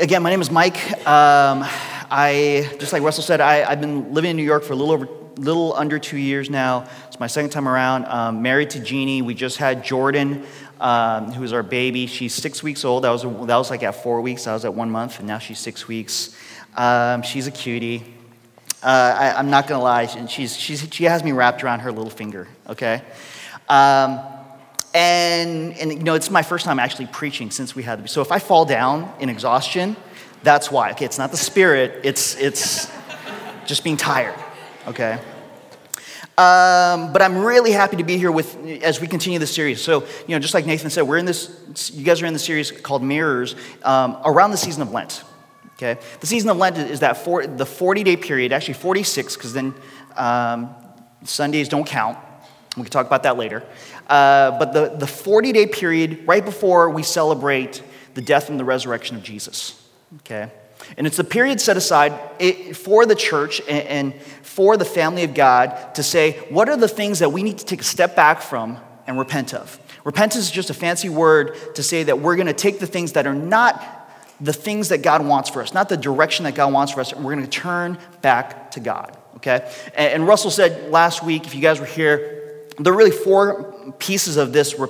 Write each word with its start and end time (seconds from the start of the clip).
again, 0.00 0.22
my 0.22 0.30
name 0.30 0.40
is 0.40 0.50
Mike. 0.50 0.78
Um, 1.06 1.62
I, 2.10 2.74
just 2.78 2.92
like 2.92 3.02
Russell 3.02 3.22
said, 3.22 3.40
I, 3.40 3.68
have 3.68 3.80
been 3.80 4.14
living 4.14 4.30
in 4.30 4.36
New 4.36 4.42
York 4.42 4.64
for 4.64 4.72
a 4.72 4.76
little 4.76 4.94
over, 4.94 5.06
little 5.36 5.74
under 5.74 5.98
two 5.98 6.16
years 6.16 6.48
now. 6.48 6.88
It's 7.08 7.20
my 7.20 7.26
second 7.26 7.50
time 7.50 7.68
around. 7.68 8.06
Um, 8.06 8.40
married 8.40 8.70
to 8.70 8.80
Jeannie. 8.80 9.20
We 9.20 9.34
just 9.34 9.58
had 9.58 9.84
Jordan, 9.84 10.44
um, 10.80 11.32
who 11.32 11.44
is 11.44 11.52
our 11.52 11.62
baby. 11.62 12.06
She's 12.06 12.34
six 12.34 12.62
weeks 12.62 12.84
old. 12.84 13.04
That 13.04 13.10
was, 13.10 13.22
that 13.22 13.56
was 13.56 13.70
like 13.70 13.82
at 13.82 14.02
four 14.02 14.22
weeks. 14.22 14.46
I 14.46 14.54
was 14.54 14.64
at 14.64 14.72
one 14.72 14.90
month, 14.90 15.18
and 15.18 15.28
now 15.28 15.38
she's 15.38 15.58
six 15.58 15.86
weeks. 15.86 16.34
Um, 16.76 17.20
she's 17.22 17.46
a 17.46 17.50
cutie. 17.50 18.02
Uh, 18.82 19.32
I, 19.36 19.38
am 19.38 19.50
not 19.50 19.66
gonna 19.68 19.82
lie, 19.82 20.06
she's, 20.26 20.56
she's, 20.56 20.88
she 20.90 21.04
has 21.04 21.22
me 21.22 21.32
wrapped 21.32 21.62
around 21.62 21.80
her 21.80 21.92
little 21.92 22.08
finger, 22.08 22.48
okay? 22.66 23.02
And, 24.92 25.76
and, 25.78 25.92
you 25.92 26.02
know, 26.02 26.14
it's 26.14 26.30
my 26.30 26.42
first 26.42 26.64
time 26.64 26.78
actually 26.78 27.06
preaching 27.06 27.50
since 27.50 27.76
we 27.76 27.82
had, 27.84 28.10
so 28.10 28.22
if 28.22 28.32
I 28.32 28.40
fall 28.40 28.64
down 28.64 29.12
in 29.20 29.28
exhaustion, 29.28 29.96
that's 30.42 30.70
why. 30.70 30.90
Okay, 30.92 31.04
it's 31.04 31.18
not 31.18 31.30
the 31.30 31.36
spirit, 31.36 32.00
it's, 32.02 32.34
it's 32.36 32.90
just 33.66 33.84
being 33.84 33.96
tired, 33.96 34.34
okay? 34.88 35.20
Um, 36.40 37.12
but 37.12 37.20
I'm 37.20 37.36
really 37.36 37.70
happy 37.70 37.98
to 37.98 38.04
be 38.04 38.16
here 38.16 38.32
with 38.32 38.56
as 38.82 38.98
we 38.98 39.06
continue 39.06 39.38
the 39.38 39.46
series. 39.46 39.82
So, 39.82 40.00
you 40.26 40.34
know, 40.34 40.38
just 40.38 40.54
like 40.54 40.64
Nathan 40.64 40.88
said, 40.88 41.02
we're 41.02 41.18
in 41.18 41.26
this. 41.26 41.90
You 41.92 42.02
guys 42.02 42.22
are 42.22 42.26
in 42.26 42.32
the 42.32 42.38
series 42.38 42.70
called 42.70 43.02
Mirrors 43.02 43.54
um, 43.82 44.16
around 44.24 44.50
the 44.50 44.56
season 44.56 44.80
of 44.80 44.90
Lent. 44.90 45.22
Okay? 45.74 46.00
The 46.20 46.26
season 46.26 46.48
of 46.48 46.56
Lent 46.56 46.78
is 46.78 47.00
that 47.00 47.18
for, 47.18 47.46
the 47.46 47.66
40 47.66 48.04
day 48.04 48.16
period, 48.16 48.52
actually 48.52 48.74
46, 48.74 49.36
because 49.36 49.52
then 49.52 49.74
um, 50.16 50.74
Sundays 51.24 51.68
don't 51.68 51.86
count. 51.86 52.16
We 52.76 52.84
can 52.84 52.90
talk 52.90 53.06
about 53.06 53.24
that 53.24 53.36
later. 53.36 53.64
Uh, 54.06 54.58
but 54.58 54.72
the, 54.72 54.96
the 54.96 55.06
40 55.06 55.52
day 55.52 55.66
period 55.66 56.26
right 56.26 56.44
before 56.44 56.90
we 56.90 57.02
celebrate 57.02 57.82
the 58.14 58.22
death 58.22 58.48
and 58.48 58.60
the 58.60 58.64
resurrection 58.64 59.16
of 59.16 59.22
Jesus. 59.22 59.82
Okay? 60.20 60.50
And 60.96 61.06
it's 61.06 61.16
the 61.16 61.24
period 61.24 61.60
set 61.60 61.76
aside 61.76 62.12
for 62.76 63.06
the 63.06 63.14
church 63.14 63.60
and 63.68 64.14
for 64.42 64.76
the 64.76 64.84
family 64.84 65.24
of 65.24 65.34
God 65.34 65.94
to 65.94 66.02
say, 66.02 66.32
what 66.48 66.68
are 66.68 66.76
the 66.76 66.88
things 66.88 67.18
that 67.20 67.30
we 67.30 67.42
need 67.42 67.58
to 67.58 67.64
take 67.64 67.80
a 67.80 67.84
step 67.84 68.16
back 68.16 68.40
from 68.40 68.78
and 69.06 69.18
repent 69.18 69.54
of? 69.54 69.78
Repentance 70.04 70.44
is 70.46 70.50
just 70.50 70.70
a 70.70 70.74
fancy 70.74 71.08
word 71.08 71.56
to 71.74 71.82
say 71.82 72.04
that 72.04 72.20
we're 72.20 72.36
going 72.36 72.46
to 72.46 72.52
take 72.52 72.80
the 72.80 72.86
things 72.86 73.12
that 73.12 73.26
are 73.26 73.34
not 73.34 73.98
the 74.40 74.52
things 74.52 74.88
that 74.88 75.02
God 75.02 75.24
wants 75.24 75.50
for 75.50 75.60
us, 75.60 75.74
not 75.74 75.88
the 75.88 75.98
direction 75.98 76.44
that 76.44 76.54
God 76.54 76.72
wants 76.72 76.92
for 76.92 77.00
us, 77.00 77.12
and 77.12 77.22
we're 77.22 77.34
going 77.34 77.44
to 77.44 77.50
turn 77.50 77.98
back 78.22 78.70
to 78.70 78.80
God, 78.80 79.16
okay? 79.36 79.70
And, 79.94 80.26
Russell 80.26 80.50
said 80.50 80.90
last 80.90 81.22
week, 81.22 81.46
if 81.46 81.54
you 81.54 81.60
guys 81.60 81.78
were 81.78 81.84
here, 81.84 82.39
there 82.84 82.92
are 82.92 82.96
really 82.96 83.10
four 83.10 83.92
pieces 83.98 84.36
of 84.36 84.52
this 84.52 84.78
re- 84.78 84.88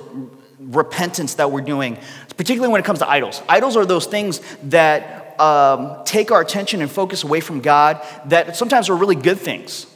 repentance 0.59 1.35
that 1.35 1.51
we're 1.51 1.61
doing, 1.61 1.97
particularly 2.37 2.71
when 2.71 2.79
it 2.79 2.85
comes 2.85 2.99
to 2.99 3.09
idols. 3.09 3.41
Idols 3.49 3.75
are 3.75 3.85
those 3.85 4.05
things 4.05 4.41
that 4.63 5.39
um, 5.39 6.03
take 6.05 6.31
our 6.31 6.41
attention 6.41 6.81
and 6.81 6.91
focus 6.91 7.23
away 7.23 7.39
from 7.39 7.61
God 7.61 8.05
that 8.25 8.55
sometimes 8.55 8.89
are 8.89 8.95
really 8.95 9.15
good 9.15 9.39
things, 9.39 9.87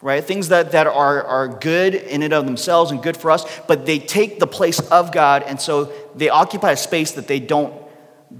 right? 0.00 0.24
Things 0.24 0.48
that, 0.48 0.72
that 0.72 0.86
are, 0.86 1.22
are 1.22 1.48
good 1.48 1.94
in 1.94 2.22
and 2.22 2.32
of 2.32 2.46
themselves 2.46 2.90
and 2.90 3.02
good 3.02 3.16
for 3.16 3.30
us, 3.30 3.44
but 3.66 3.86
they 3.86 3.98
take 3.98 4.40
the 4.40 4.46
place 4.46 4.80
of 4.90 5.12
God, 5.12 5.42
and 5.42 5.60
so 5.60 5.92
they 6.14 6.28
occupy 6.28 6.72
a 6.72 6.76
space 6.76 7.12
that 7.12 7.28
they 7.28 7.40
don't 7.40 7.74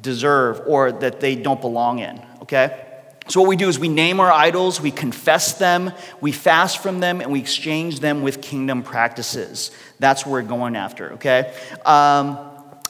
deserve 0.00 0.62
or 0.66 0.90
that 0.90 1.20
they 1.20 1.36
don't 1.36 1.60
belong 1.60 1.98
in, 1.98 2.20
okay? 2.42 2.83
So, 3.28 3.40
what 3.40 3.48
we 3.48 3.56
do 3.56 3.68
is 3.68 3.78
we 3.78 3.88
name 3.88 4.20
our 4.20 4.30
idols, 4.30 4.80
we 4.80 4.90
confess 4.90 5.54
them, 5.54 5.92
we 6.20 6.30
fast 6.30 6.82
from 6.82 7.00
them, 7.00 7.22
and 7.22 7.32
we 7.32 7.40
exchange 7.40 8.00
them 8.00 8.22
with 8.22 8.42
kingdom 8.42 8.82
practices. 8.82 9.70
That's 9.98 10.26
what 10.26 10.32
we're 10.32 10.42
going 10.42 10.76
after, 10.76 11.14
okay? 11.14 11.54
Um, 11.86 12.38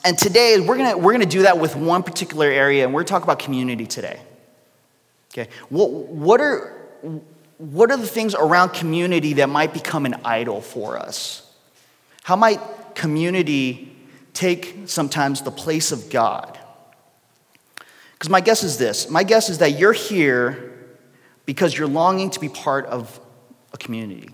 and 0.05 0.19
today, 0.19 0.59
we're 0.59 0.77
gonna, 0.77 0.99
we're 0.99 1.13
gonna 1.13 1.27
do 1.27 1.43
that 1.43 1.59
with 1.59 1.77
one 1.77 2.03
particular 2.03 2.47
area, 2.47 2.85
and 2.85 2.93
we're 2.93 3.03
gonna 3.03 3.09
talk 3.09 3.23
about 3.23 3.39
community 3.39 3.87
today. 3.87 4.21
Okay? 5.33 5.49
What, 5.69 5.91
what, 5.91 6.41
are, 6.41 6.73
what 7.59 7.91
are 7.93 7.97
the 7.97 8.07
things 8.07 8.35
around 8.35 8.71
community 8.71 9.35
that 9.35 9.49
might 9.49 9.73
become 9.73 10.05
an 10.05 10.15
idol 10.25 10.61
for 10.61 10.99
us? 10.99 11.49
How 12.25 12.35
might 12.37 12.61
community 12.95 13.97
take 14.33 14.85
sometimes 14.87 15.43
the 15.43 15.51
place 15.51 15.93
of 15.93 16.11
God? 16.11 16.59
Because 18.25 18.33
my 18.33 18.41
guess 18.41 18.63
is 18.63 18.79
this 18.79 19.11
my 19.11 19.23
guess 19.23 19.51
is 19.51 19.59
that 19.59 19.79
you're 19.79 19.93
here 19.93 20.73
because 21.45 21.77
you're 21.77 21.87
longing 21.87 22.31
to 22.31 22.41
be 22.41 22.49
part 22.49 22.87
of 22.87 23.21
a 23.75 23.77
community. 23.77 24.31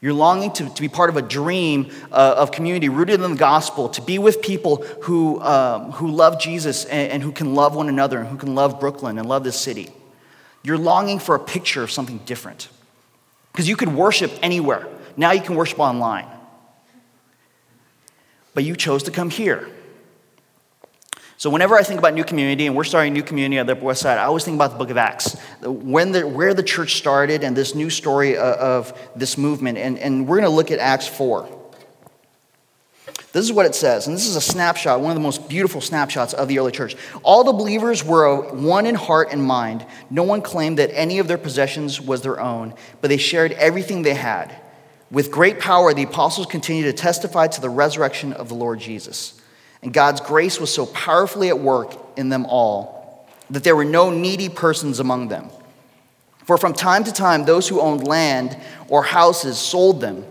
You're 0.00 0.12
longing 0.12 0.52
to, 0.52 0.72
to 0.72 0.80
be 0.80 0.88
part 0.88 1.10
of 1.10 1.16
a 1.16 1.22
dream 1.22 1.90
uh, 2.12 2.34
of 2.36 2.52
community 2.52 2.88
rooted 2.88 3.20
in 3.20 3.32
the 3.32 3.36
gospel, 3.36 3.88
to 3.88 4.00
be 4.00 4.20
with 4.20 4.40
people 4.42 4.76
who, 5.02 5.40
um, 5.40 5.90
who 5.90 6.08
love 6.08 6.38
Jesus 6.38 6.84
and, 6.84 7.10
and 7.10 7.20
who 7.20 7.32
can 7.32 7.56
love 7.56 7.74
one 7.74 7.88
another 7.88 8.20
and 8.20 8.28
who 8.28 8.36
can 8.36 8.54
love 8.54 8.78
Brooklyn 8.78 9.18
and 9.18 9.28
love 9.28 9.42
this 9.42 9.58
city. 9.58 9.88
You're 10.62 10.78
longing 10.78 11.18
for 11.18 11.34
a 11.34 11.40
picture 11.40 11.82
of 11.82 11.90
something 11.90 12.18
different. 12.18 12.68
Because 13.50 13.68
you 13.68 13.74
could 13.74 13.92
worship 13.92 14.30
anywhere. 14.40 14.86
Now 15.16 15.32
you 15.32 15.40
can 15.40 15.56
worship 15.56 15.80
online. 15.80 16.28
But 18.54 18.62
you 18.62 18.76
chose 18.76 19.02
to 19.02 19.10
come 19.10 19.30
here. 19.30 19.68
So 21.36 21.50
whenever 21.50 21.74
I 21.74 21.82
think 21.82 21.98
about 21.98 22.14
new 22.14 22.24
community, 22.24 22.66
and 22.66 22.76
we're 22.76 22.84
starting 22.84 23.12
new 23.12 23.22
community 23.22 23.58
on 23.58 23.66
the 23.66 23.72
Upper 23.72 23.84
West 23.84 24.02
Side, 24.02 24.18
I 24.18 24.24
always 24.24 24.44
think 24.44 24.54
about 24.54 24.72
the 24.72 24.78
book 24.78 24.90
of 24.90 24.96
Acts, 24.96 25.36
when 25.62 26.12
the, 26.12 26.26
where 26.26 26.54
the 26.54 26.62
church 26.62 26.94
started 26.94 27.42
and 27.42 27.56
this 27.56 27.74
new 27.74 27.90
story 27.90 28.36
of, 28.36 28.92
of 28.92 29.10
this 29.16 29.36
movement. 29.36 29.78
And, 29.78 29.98
and 29.98 30.28
we're 30.28 30.36
going 30.36 30.50
to 30.50 30.54
look 30.54 30.70
at 30.70 30.78
Acts 30.78 31.08
4. 31.08 31.48
This 33.34 33.44
is 33.44 33.52
what 33.52 33.66
it 33.66 33.74
says, 33.74 34.06
and 34.06 34.14
this 34.14 34.28
is 34.28 34.36
a 34.36 34.40
snapshot, 34.40 35.00
one 35.00 35.10
of 35.10 35.16
the 35.16 35.20
most 35.20 35.48
beautiful 35.48 35.80
snapshots 35.80 36.34
of 36.34 36.46
the 36.46 36.60
early 36.60 36.70
church. 36.70 36.94
All 37.24 37.42
the 37.42 37.52
believers 37.52 38.04
were 38.04 38.40
one 38.54 38.86
in 38.86 38.94
heart 38.94 39.30
and 39.32 39.42
mind. 39.42 39.84
No 40.08 40.22
one 40.22 40.40
claimed 40.40 40.78
that 40.78 40.96
any 40.96 41.18
of 41.18 41.26
their 41.26 41.36
possessions 41.36 42.00
was 42.00 42.22
their 42.22 42.38
own, 42.38 42.74
but 43.00 43.08
they 43.08 43.16
shared 43.16 43.50
everything 43.52 44.02
they 44.02 44.14
had. 44.14 44.54
With 45.10 45.32
great 45.32 45.58
power, 45.58 45.92
the 45.92 46.04
apostles 46.04 46.46
continued 46.46 46.84
to 46.84 46.92
testify 46.92 47.48
to 47.48 47.60
the 47.60 47.68
resurrection 47.68 48.32
of 48.32 48.48
the 48.48 48.54
Lord 48.54 48.78
Jesus. 48.78 49.33
And 49.84 49.92
God's 49.92 50.22
grace 50.22 50.58
was 50.58 50.72
so 50.72 50.86
powerfully 50.86 51.50
at 51.50 51.60
work 51.60 51.94
in 52.16 52.30
them 52.30 52.46
all 52.46 53.28
that 53.50 53.64
there 53.64 53.76
were 53.76 53.84
no 53.84 54.10
needy 54.10 54.48
persons 54.48 54.98
among 54.98 55.28
them. 55.28 55.50
For 56.46 56.56
from 56.56 56.72
time 56.72 57.04
to 57.04 57.12
time, 57.12 57.44
those 57.44 57.68
who 57.68 57.80
owned 57.80 58.08
land 58.08 58.56
or 58.88 59.02
houses 59.02 59.58
sold 59.58 60.00
them, 60.00 60.24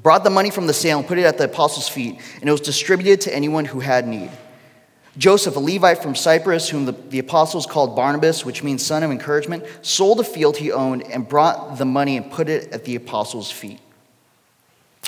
brought 0.00 0.22
the 0.22 0.30
money 0.30 0.50
from 0.50 0.68
the 0.68 0.72
sale, 0.72 1.00
and 1.00 1.06
put 1.06 1.18
it 1.18 1.24
at 1.24 1.36
the 1.36 1.44
apostles' 1.44 1.88
feet, 1.88 2.20
and 2.40 2.48
it 2.48 2.52
was 2.52 2.60
distributed 2.60 3.20
to 3.22 3.34
anyone 3.34 3.64
who 3.64 3.80
had 3.80 4.06
need. 4.06 4.30
Joseph, 5.18 5.56
a 5.56 5.60
Levite 5.60 6.00
from 6.00 6.14
Cyprus, 6.14 6.68
whom 6.68 6.86
the, 6.86 6.92
the 6.92 7.18
apostles 7.18 7.66
called 7.66 7.96
Barnabas, 7.96 8.46
which 8.46 8.62
means 8.62 8.86
son 8.86 9.02
of 9.02 9.10
encouragement, 9.10 9.64
sold 9.82 10.20
a 10.20 10.24
field 10.24 10.56
he 10.56 10.70
owned 10.70 11.02
and 11.02 11.28
brought 11.28 11.76
the 11.76 11.84
money 11.84 12.16
and 12.16 12.30
put 12.30 12.48
it 12.48 12.72
at 12.72 12.84
the 12.84 12.94
apostles' 12.94 13.50
feet. 13.50 13.80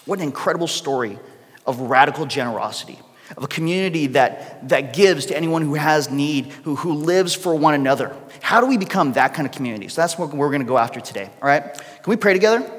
What 0.05 0.19
an 0.19 0.25
incredible 0.25 0.69
story 0.69 1.17
of 1.65 1.81
radical 1.81 2.27
generosity 2.27 2.99
of 3.37 3.45
a 3.45 3.49
community 3.49 4.09
that, 4.09 4.69
that 4.69 4.95
gives 4.95 5.27
to 5.27 5.37
anyone 5.37 5.63
who 5.63 5.75
has 5.75 6.11
need, 6.11 6.47
who, 6.65 6.77
who 6.77 6.93
lives 6.93 7.35
for 7.35 7.55
one 7.55 7.75
another. 7.75 8.15
How 8.41 8.61
do 8.61 8.67
we 8.67 8.77
become 8.77 9.15
that 9.15 9.35
kind 9.35 9.47
of 9.47 9.53
community? 9.53 9.89
So 9.89 10.01
that's 10.01 10.19
what 10.19 10.33
we're 10.35 10.51
going 10.51 10.61
to 10.61 10.67
go 10.67 10.79
after 10.79 11.01
today, 11.01 11.31
all 11.41 11.49
right? 11.49 11.63
Can 11.75 12.11
we 12.11 12.17
pray 12.17 12.35
together? 12.35 12.71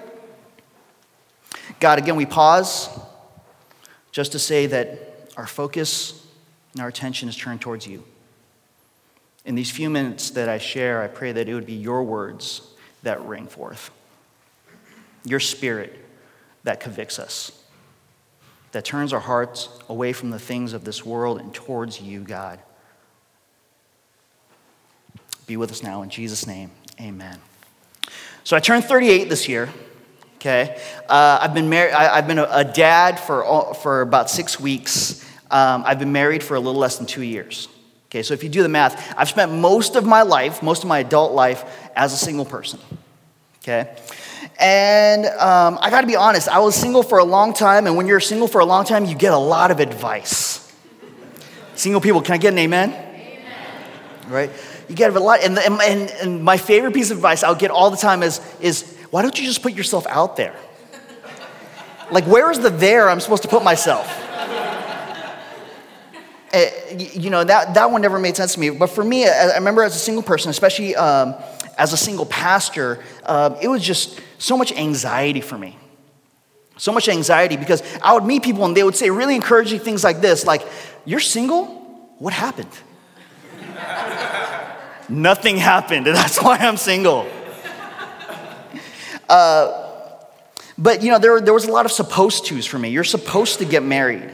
God, 1.79 1.97
again, 1.97 2.15
we 2.15 2.25
pause 2.25 2.89
just 4.11 4.31
to 4.33 4.39
say 4.39 4.67
that 4.67 5.31
our 5.35 5.47
focus 5.47 6.25
and 6.73 6.81
our 6.81 6.87
attention 6.87 7.27
is 7.27 7.35
turned 7.35 7.61
towards 7.61 7.87
you. 7.87 8.03
In 9.45 9.55
these 9.55 9.69
few 9.69 9.89
minutes 9.89 10.31
that 10.31 10.47
I 10.47 10.57
share, 10.57 11.01
I 11.01 11.07
pray 11.07 11.31
that 11.31 11.49
it 11.49 11.53
would 11.53 11.65
be 11.65 11.73
your 11.73 12.03
words 12.03 12.61
that 13.03 13.21
ring 13.25 13.47
forth, 13.47 13.91
your 15.23 15.39
spirit 15.39 15.99
that 16.63 16.79
convicts 16.79 17.19
us 17.19 17.64
that 18.75 18.83
turns 18.83 19.13
our 19.13 19.21
hearts 19.21 19.69
away 19.87 20.11
from 20.11 20.31
the 20.31 20.37
things 20.37 20.73
of 20.73 20.83
this 20.83 21.05
world 21.05 21.39
and 21.39 21.53
towards 21.53 22.01
you, 22.01 22.19
God. 22.19 22.59
Be 25.47 25.55
with 25.55 25.71
us 25.71 25.81
now 25.81 26.01
in 26.01 26.09
Jesus' 26.09 26.45
name. 26.45 26.71
Amen. 26.99 27.39
So 28.43 28.57
I 28.57 28.59
turned 28.59 28.83
38 28.83 29.29
this 29.29 29.47
year. 29.47 29.69
Okay, 30.35 30.77
uh, 31.07 31.39
I've 31.41 31.53
been 31.53 31.69
married. 31.69 31.93
I, 31.93 32.17
have 32.17 32.27
been 32.27 32.37
a, 32.37 32.49
a, 32.51 32.65
dad 32.65 33.17
for 33.17 33.73
for 33.75 34.01
about 34.01 34.29
six 34.29 34.59
weeks. 34.59 35.23
Um, 35.49 35.83
I've 35.85 35.97
been 35.97 36.11
married 36.11 36.43
for 36.43 36.55
a 36.55 36.59
little 36.59 36.79
less 36.79 36.97
than 36.97 37.07
two 37.07 37.23
years. 37.23 37.69
Okay, 38.07 38.23
so 38.23 38.33
if 38.33 38.43
you 38.43 38.49
do 38.49 38.61
the 38.61 38.67
math, 38.67 39.15
I've 39.17 39.29
spent 39.29 39.53
most 39.53 39.95
of 39.95 40.05
my 40.05 40.23
life, 40.23 40.61
most 40.61 40.83
of 40.83 40.89
my 40.89 40.99
adult 40.99 41.31
life, 41.31 41.63
as 41.95 42.11
a 42.11 42.17
single 42.17 42.45
person. 42.45 42.81
Okay, 43.67 43.95
and 44.59 45.25
um, 45.25 45.79
I 45.81 45.89
gotta 45.89 46.05
be 46.05 46.15
honest, 46.15 46.47
I 46.47 46.59
was 46.59 46.75
single 46.75 47.01
for 47.01 47.17
a 47.17 47.23
long 47.23 47.51
time, 47.51 47.87
and 47.87 47.97
when 47.97 48.05
you're 48.05 48.19
single 48.19 48.47
for 48.47 48.61
a 48.61 48.65
long 48.65 48.85
time, 48.85 49.05
you 49.05 49.15
get 49.15 49.33
a 49.33 49.37
lot 49.39 49.71
of 49.71 49.79
advice. 49.79 50.71
Single 51.73 51.99
people, 51.99 52.21
can 52.21 52.35
I 52.35 52.37
get 52.37 52.53
an 52.53 52.59
amen? 52.59 52.91
amen. 52.91 54.29
Right? 54.29 54.51
You 54.87 54.93
get 54.93 55.15
a 55.15 55.19
lot, 55.19 55.39
and, 55.43 55.57
and, 55.57 55.81
and 55.81 56.43
my 56.43 56.57
favorite 56.57 56.93
piece 56.93 57.09
of 57.09 57.17
advice 57.17 57.41
I'll 57.41 57.55
get 57.55 57.71
all 57.71 57.89
the 57.89 57.97
time 57.97 58.21
is, 58.21 58.39
is 58.61 58.95
why 59.09 59.23
don't 59.23 59.35
you 59.35 59.47
just 59.47 59.63
put 59.63 59.73
yourself 59.73 60.05
out 60.05 60.35
there? 60.35 60.55
Like, 62.11 62.25
where 62.25 62.51
is 62.51 62.59
the 62.59 62.69
there 62.69 63.09
I'm 63.09 63.19
supposed 63.19 63.41
to 63.43 63.49
put 63.49 63.63
myself? 63.63 64.05
uh, 66.53 66.65
you 66.95 67.31
know, 67.31 67.43
that, 67.43 67.73
that 67.73 67.89
one 67.89 68.03
never 68.03 68.19
made 68.19 68.37
sense 68.37 68.53
to 68.53 68.59
me. 68.59 68.69
But 68.69 68.91
for 68.91 69.03
me, 69.03 69.27
I 69.27 69.55
remember 69.55 69.81
as 69.81 69.95
a 69.95 69.99
single 69.99 70.21
person, 70.21 70.51
especially 70.51 70.95
um, 70.95 71.33
as 71.77 71.93
a 71.93 71.97
single 71.97 72.25
pastor, 72.25 73.03
uh, 73.23 73.57
it 73.61 73.67
was 73.67 73.83
just 73.83 74.19
so 74.37 74.57
much 74.57 74.71
anxiety 74.71 75.41
for 75.41 75.57
me. 75.57 75.77
So 76.77 76.91
much 76.91 77.07
anxiety 77.07 77.57
because 77.57 77.81
I 78.03 78.13
would 78.13 78.25
meet 78.25 78.43
people 78.43 78.65
and 78.65 78.75
they 78.75 78.83
would 78.83 78.95
say 78.95 79.09
really 79.09 79.35
encouraging 79.35 79.79
things 79.79 80.03
like 80.03 80.21
this, 80.21 80.45
like, 80.45 80.61
You're 81.05 81.19
single? 81.19 81.65
What 82.19 82.33
happened? 82.33 82.69
Nothing 85.09 85.57
happened, 85.57 86.07
and 86.07 86.15
that's 86.21 86.41
why 86.41 86.57
I'm 86.57 86.77
single. 86.77 87.27
Uh, 89.29 89.85
but 90.77 91.01
you 91.01 91.11
know, 91.11 91.19
there, 91.19 91.39
there 91.41 91.53
was 91.53 91.65
a 91.65 91.71
lot 91.71 91.85
of 91.85 91.91
supposed 91.91 92.45
tos 92.45 92.65
for 92.65 92.77
me. 92.77 92.89
You're 92.89 93.03
supposed 93.03 93.59
to 93.59 93.65
get 93.65 93.83
married. 93.83 94.29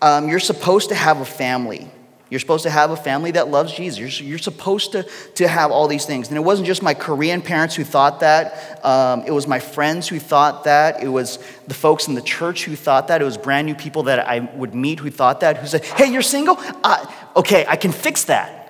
Um, 0.00 0.28
you're 0.28 0.40
supposed 0.40 0.88
to 0.90 0.94
have 0.94 1.20
a 1.20 1.24
family. 1.24 1.90
You're 2.28 2.40
supposed 2.40 2.64
to 2.64 2.70
have 2.70 2.90
a 2.90 2.96
family 2.96 3.30
that 3.32 3.48
loves 3.48 3.72
Jesus. 3.72 4.20
You're, 4.20 4.38
supposed 4.38 4.92
to, 4.92 5.04
to 5.36 5.46
have 5.46 5.70
all 5.70 5.86
these 5.86 6.06
things. 6.06 6.26
And 6.28 6.36
it 6.36 6.40
wasn't 6.40 6.66
just 6.66 6.82
my 6.82 6.92
Korean 6.92 7.40
parents 7.40 7.76
who 7.76 7.84
thought 7.84 8.20
that. 8.20 8.84
Um, 8.84 9.22
it 9.22 9.30
was 9.30 9.46
my 9.46 9.60
friends 9.60 10.08
who 10.08 10.18
thought 10.18 10.64
that. 10.64 11.04
It 11.04 11.08
was 11.08 11.38
the 11.68 11.74
folks 11.74 12.08
in 12.08 12.14
the 12.14 12.22
church 12.22 12.64
who 12.64 12.74
thought 12.74 13.08
that. 13.08 13.22
It 13.22 13.24
was 13.24 13.38
brand 13.38 13.66
new 13.66 13.76
people 13.76 14.04
that 14.04 14.18
I 14.18 14.40
would 14.40 14.74
meet 14.74 14.98
who 14.98 15.10
thought 15.10 15.40
that, 15.40 15.58
who 15.58 15.68
said, 15.68 15.84
Hey, 15.84 16.12
you're 16.12 16.22
single? 16.22 16.56
Uh, 16.58 17.06
okay, 17.36 17.64
I 17.68 17.76
can 17.76 17.92
fix 17.92 18.24
that. 18.24 18.66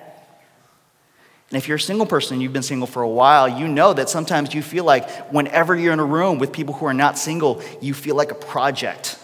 And 1.49 1.57
if 1.57 1.67
you're 1.67 1.77
a 1.77 1.79
single 1.79 2.05
person 2.05 2.35
and 2.35 2.43
you've 2.43 2.53
been 2.53 2.61
single 2.61 2.87
for 2.87 3.01
a 3.01 3.09
while, 3.09 3.47
you 3.47 3.67
know 3.67 3.93
that 3.93 4.09
sometimes 4.09 4.53
you 4.53 4.61
feel 4.61 4.83
like 4.83 5.31
whenever 5.31 5.75
you're 5.75 5.93
in 5.93 5.99
a 5.99 6.05
room 6.05 6.37
with 6.37 6.51
people 6.51 6.75
who 6.75 6.85
are 6.85 6.93
not 6.93 7.17
single, 7.17 7.63
you 7.81 7.95
feel 7.95 8.15
like 8.15 8.31
a 8.31 8.35
project 8.35 9.17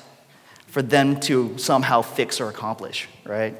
for 0.68 0.82
them 0.82 1.20
to 1.20 1.56
somehow 1.60 2.02
fix 2.02 2.42
or 2.42 2.50
accomplish, 2.50 3.08
right? 3.26 3.56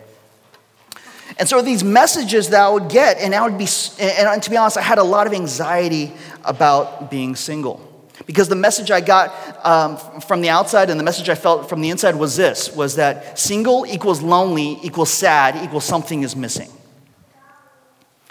And 1.38 1.50
so 1.50 1.62
these 1.62 1.84
messages 1.84 2.50
that 2.50 2.62
I 2.62 2.70
would 2.70 2.90
get, 2.90 3.18
and 3.18 3.34
I 3.34 3.48
would 3.48 3.58
be, 3.58 3.68
and 4.00 4.44
to 4.44 4.50
be 4.50 4.58
honest, 4.58 4.78
I 4.78 4.82
had 4.82 4.98
a 4.98 5.04
lot 5.04 5.26
of 5.26 5.34
anxiety 5.34 6.14
about 6.44 7.10
being 7.10 7.36
single. 7.36 7.90
Because 8.28 8.48
the 8.48 8.56
message 8.56 8.92
I 8.92 9.02
got 9.02 9.66
um, 9.66 9.98
from 10.22 10.42
the 10.42 10.50
outside 10.50 10.90
and 10.90 11.00
the 11.00 11.04
message 11.04 11.30
I 11.30 11.36
felt 11.36 11.68
from 11.68 11.82
the 11.82 11.90
inside 11.90 12.16
was 12.16 12.36
this, 12.38 12.74
was 12.76 12.96
that 12.96 13.40
single 13.40 13.86
equals 13.88 14.22
lonely 14.22 14.78
equals 14.84 15.10
sad 15.10 15.64
equals 15.64 15.84
something 15.84 16.22
is 16.22 16.36
missing. 16.36 16.70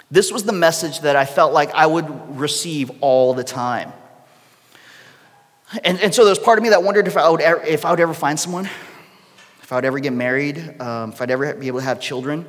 This 0.09 0.31
was 0.31 0.43
the 0.43 0.53
message 0.53 1.01
that 1.01 1.15
I 1.15 1.25
felt 1.25 1.53
like 1.53 1.73
I 1.73 1.85
would 1.85 2.39
receive 2.39 2.91
all 3.01 3.33
the 3.33 3.43
time. 3.43 3.91
And, 5.83 5.99
and 5.99 6.13
so 6.13 6.23
there's 6.23 6.39
part 6.39 6.59
of 6.59 6.63
me 6.63 6.69
that 6.69 6.83
wondered 6.83 7.07
if 7.07 7.17
I 7.17 7.29
would, 7.29 7.41
ever, 7.41 7.61
if 7.61 7.83
I 7.83 7.91
would 7.91 7.99
ever 7.99 8.13
find 8.13 8.39
someone, 8.39 8.69
if 9.61 9.71
I 9.71 9.75
would 9.75 9.85
ever 9.85 9.99
get 9.99 10.13
married, 10.13 10.79
um, 10.79 11.11
if 11.11 11.21
I'd 11.21 11.31
ever 11.31 11.53
be 11.55 11.67
able 11.67 11.79
to 11.79 11.85
have 11.85 11.99
children. 11.99 12.45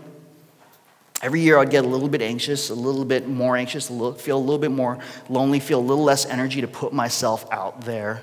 Every 1.25 1.41
year 1.41 1.57
I'd 1.57 1.71
get 1.71 1.87
a 1.87 1.89
little 1.89 2.11
bit 2.11 2.21
anxious, 2.21 2.69
a 2.69 2.75
little 2.75 3.07
bit 3.07 3.27
more 3.27 3.57
anxious, 3.57 3.89
feel 3.89 3.97
a 3.97 4.15
little 4.37 4.59
bit 4.59 4.71
more 4.71 4.99
lonely, 5.31 5.59
feel 5.59 5.81
a 5.81 5.81
little 5.81 6.05
less 6.05 6.27
energy 6.27 6.61
to 6.61 6.69
put 6.69 6.93
myself 6.93 7.47
out 7.51 7.81
there, 7.81 8.23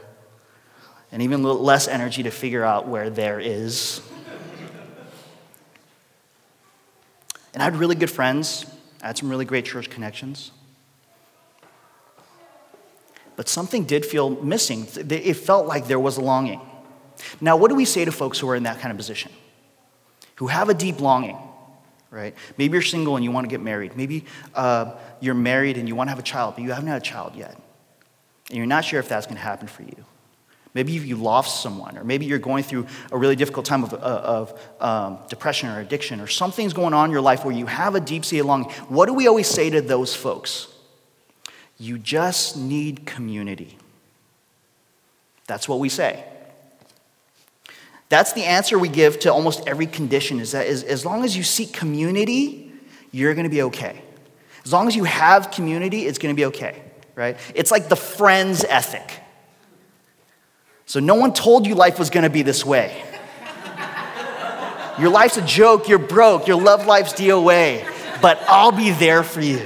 and 1.12 1.24
even 1.24 1.40
a 1.40 1.44
little 1.44 1.64
less 1.64 1.88
energy 1.88 2.22
to 2.22 2.30
figure 2.30 2.64
out 2.64 2.88
where 2.88 3.10
there 3.10 3.40
is. 3.40 4.02
And 7.56 7.64
I 7.64 7.64
had 7.64 7.76
really 7.76 7.96
good 7.96 8.12
friends. 8.12 8.68
I 9.02 9.08
had 9.08 9.18
some 9.18 9.32
really 9.32 9.46
great 9.46 9.66
church 9.66 9.90
connections. 9.90 10.52
But 13.36 13.50
something 13.50 13.86
did 13.86 14.06
feel 14.06 14.30
missing. 14.30 14.86
It 14.96 15.34
felt 15.38 15.66
like 15.66 15.88
there 15.88 16.00
was 16.00 16.18
a 16.18 16.22
longing. 16.22 16.62
Now, 17.42 17.58
what 17.58 17.70
do 17.70 17.76
we 17.76 17.86
say 17.86 18.06
to 18.06 18.12
folks 18.12 18.38
who 18.38 18.48
are 18.48 18.56
in 18.56 18.62
that 18.64 18.80
kind 18.80 18.92
of 18.92 18.98
position? 18.98 19.32
Who 20.36 20.48
have 20.48 20.70
a 20.70 20.76
deep 20.76 21.02
longing, 21.02 21.40
right? 22.12 22.36
Maybe 22.58 22.74
you're 22.74 22.82
single 22.82 23.16
and 23.16 23.24
you 23.24 23.32
want 23.32 23.46
to 23.46 23.50
get 23.50 23.62
married. 23.62 23.96
Maybe 23.96 24.26
uh, 24.54 24.94
you're 25.22 25.34
married 25.34 25.78
and 25.78 25.88
you 25.88 25.96
want 25.96 26.08
to 26.08 26.12
have 26.12 26.20
a 26.20 26.24
child, 26.24 26.56
but 26.56 26.64
you 26.64 26.72
haven't 26.72 26.88
had 26.88 27.02
a 27.02 27.06
child 27.06 27.36
yet. 27.36 27.58
And 28.50 28.58
you're 28.58 28.68
not 28.68 28.86
sure 28.86 29.00
if 29.00 29.08
that's 29.08 29.26
going 29.26 29.38
to 29.38 29.42
happen 29.42 29.68
for 29.68 29.84
you. 29.84 30.06
Maybe 30.74 30.94
you 30.94 31.18
lost 31.18 31.62
someone, 31.62 31.98
or 31.98 32.04
maybe 32.06 32.26
you're 32.26 32.40
going 32.40 32.64
through 32.64 32.88
a 33.12 33.18
really 33.18 33.36
difficult 33.36 33.66
time 33.66 33.84
of, 33.84 33.94
uh, 33.94 33.98
of 33.98 34.62
um, 34.80 35.20
depression 35.28 35.70
or 35.70 35.82
addiction, 35.82 36.22
or 36.22 36.28
something's 36.28 36.72
going 36.72 36.94
on 36.94 37.06
in 37.06 37.12
your 37.12 37.22
life 37.22 37.44
where 37.44 37.54
you 37.54 37.66
have 37.66 37.96
a 37.96 38.00
deep 38.00 38.24
seated 38.24 38.46
longing. 38.46 38.70
What 38.88 39.08
do 39.08 39.14
we 39.14 39.28
always 39.28 39.48
say 39.48 39.70
to 39.70 39.82
those 39.82 40.16
folks? 40.16 40.68
You 41.78 41.98
just 41.98 42.56
need 42.56 43.06
community. 43.06 43.78
That's 45.48 45.68
what 45.68 45.80
we 45.80 45.90
say. 45.90 46.24
That's 48.12 48.34
the 48.34 48.44
answer 48.44 48.78
we 48.78 48.90
give 48.90 49.20
to 49.22 49.32
almost 49.32 49.66
every 49.70 49.88
condition 49.88 50.42
is 50.42 50.52
that 50.52 50.68
is, 50.68 50.84
as 50.84 51.06
long 51.06 51.24
as 51.24 51.38
you 51.38 51.44
seek 51.44 51.72
community, 51.72 52.70
you're 53.10 53.34
going 53.34 53.46
to 53.46 53.50
be 53.50 53.62
okay. 53.62 54.02
As 54.66 54.74
long 54.74 54.90
as 54.90 54.98
you 54.98 55.06
have 55.06 55.50
community, 55.50 56.06
it's 56.06 56.18
going 56.18 56.36
to 56.36 56.38
be 56.38 56.44
okay, 56.48 56.82
right? 57.16 57.38
It's 57.56 57.72
like 57.72 57.88
the 57.88 57.96
friends 57.96 58.66
ethic. 58.66 59.18
So 60.86 61.00
no 61.00 61.16
one 61.16 61.32
told 61.32 61.66
you 61.66 61.74
life 61.74 61.98
was 61.98 62.10
going 62.10 62.26
to 62.26 62.30
be 62.30 62.42
this 62.42 62.66
way. 62.66 63.02
Your 65.00 65.10
life's 65.10 65.38
a 65.38 65.46
joke, 65.46 65.88
you're 65.88 65.98
broke, 65.98 66.48
your 66.48 66.62
love 66.62 66.86
life's 66.86 67.14
DOA, 67.14 68.22
but 68.22 68.44
I'll 68.50 68.74
be 68.74 68.92
there 68.92 69.24
for 69.24 69.40
you. 69.40 69.66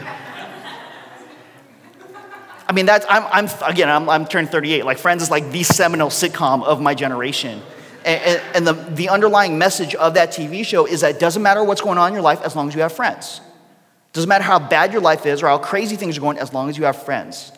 I 2.67 2.73
mean, 2.73 2.85
that's, 2.85 3.07
I'm, 3.09 3.23
I'm 3.31 3.49
again, 3.67 3.89
I'm, 3.89 4.07
I'm 4.07 4.27
turning 4.27 4.51
38. 4.51 4.85
Like, 4.85 4.99
Friends 4.99 5.23
is 5.23 5.31
like 5.31 5.49
the 5.49 5.63
seminal 5.63 6.09
sitcom 6.09 6.63
of 6.63 6.79
my 6.79 6.93
generation. 6.93 7.63
And, 8.05 8.41
and, 8.53 8.67
the, 8.67 8.73
the 8.73 9.09
underlying 9.09 9.57
message 9.57 9.95
of 9.95 10.13
that 10.13 10.29
TV 10.29 10.63
show 10.63 10.85
is 10.85 11.01
that 11.01 11.15
it 11.15 11.19
doesn't 11.19 11.41
matter 11.41 11.63
what's 11.63 11.81
going 11.81 11.97
on 11.97 12.09
in 12.09 12.13
your 12.13 12.21
life 12.21 12.39
as 12.43 12.55
long 12.55 12.67
as 12.67 12.75
you 12.75 12.81
have 12.81 12.93
friends. 12.93 13.41
It 13.43 14.13
doesn't 14.13 14.29
matter 14.29 14.43
how 14.43 14.59
bad 14.59 14.93
your 14.93 15.01
life 15.01 15.25
is 15.25 15.41
or 15.41 15.47
how 15.47 15.57
crazy 15.57 15.95
things 15.95 16.15
are 16.15 16.21
going 16.21 16.37
as 16.37 16.53
long 16.53 16.69
as 16.69 16.77
you 16.77 16.83
have 16.83 17.01
friends. 17.01 17.51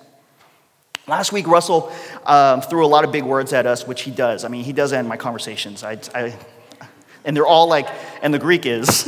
Last 1.06 1.34
week, 1.34 1.48
Russell 1.48 1.92
um, 2.26 2.62
threw 2.62 2.86
a 2.86 2.88
lot 2.88 3.04
of 3.04 3.12
big 3.12 3.26
words 3.26 3.52
at 3.52 3.66
us, 3.66 3.86
which 3.86 4.04
he 4.04 4.12
does. 4.12 4.46
I 4.46 4.48
mean, 4.48 4.64
he 4.64 4.72
does 4.72 4.94
end 4.94 5.10
my 5.10 5.18
conversations. 5.18 5.84
I, 5.84 6.00
I, 6.16 6.34
and 7.26 7.36
they're 7.36 7.46
all 7.46 7.68
like, 7.68 7.88
and 8.22 8.34
the 8.34 8.40
Greek 8.40 8.66
is, 8.66 9.06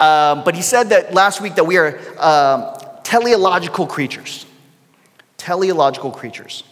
um, 0.00 0.44
but 0.44 0.54
he 0.54 0.62
said 0.62 0.90
that 0.90 1.14
last 1.14 1.40
week 1.40 1.56
that 1.56 1.64
we 1.64 1.78
are 1.78 1.98
um, 2.20 2.76
teleological 3.02 3.88
creatures. 3.88 4.46
Teleological 5.36 6.12
creatures. 6.12 6.62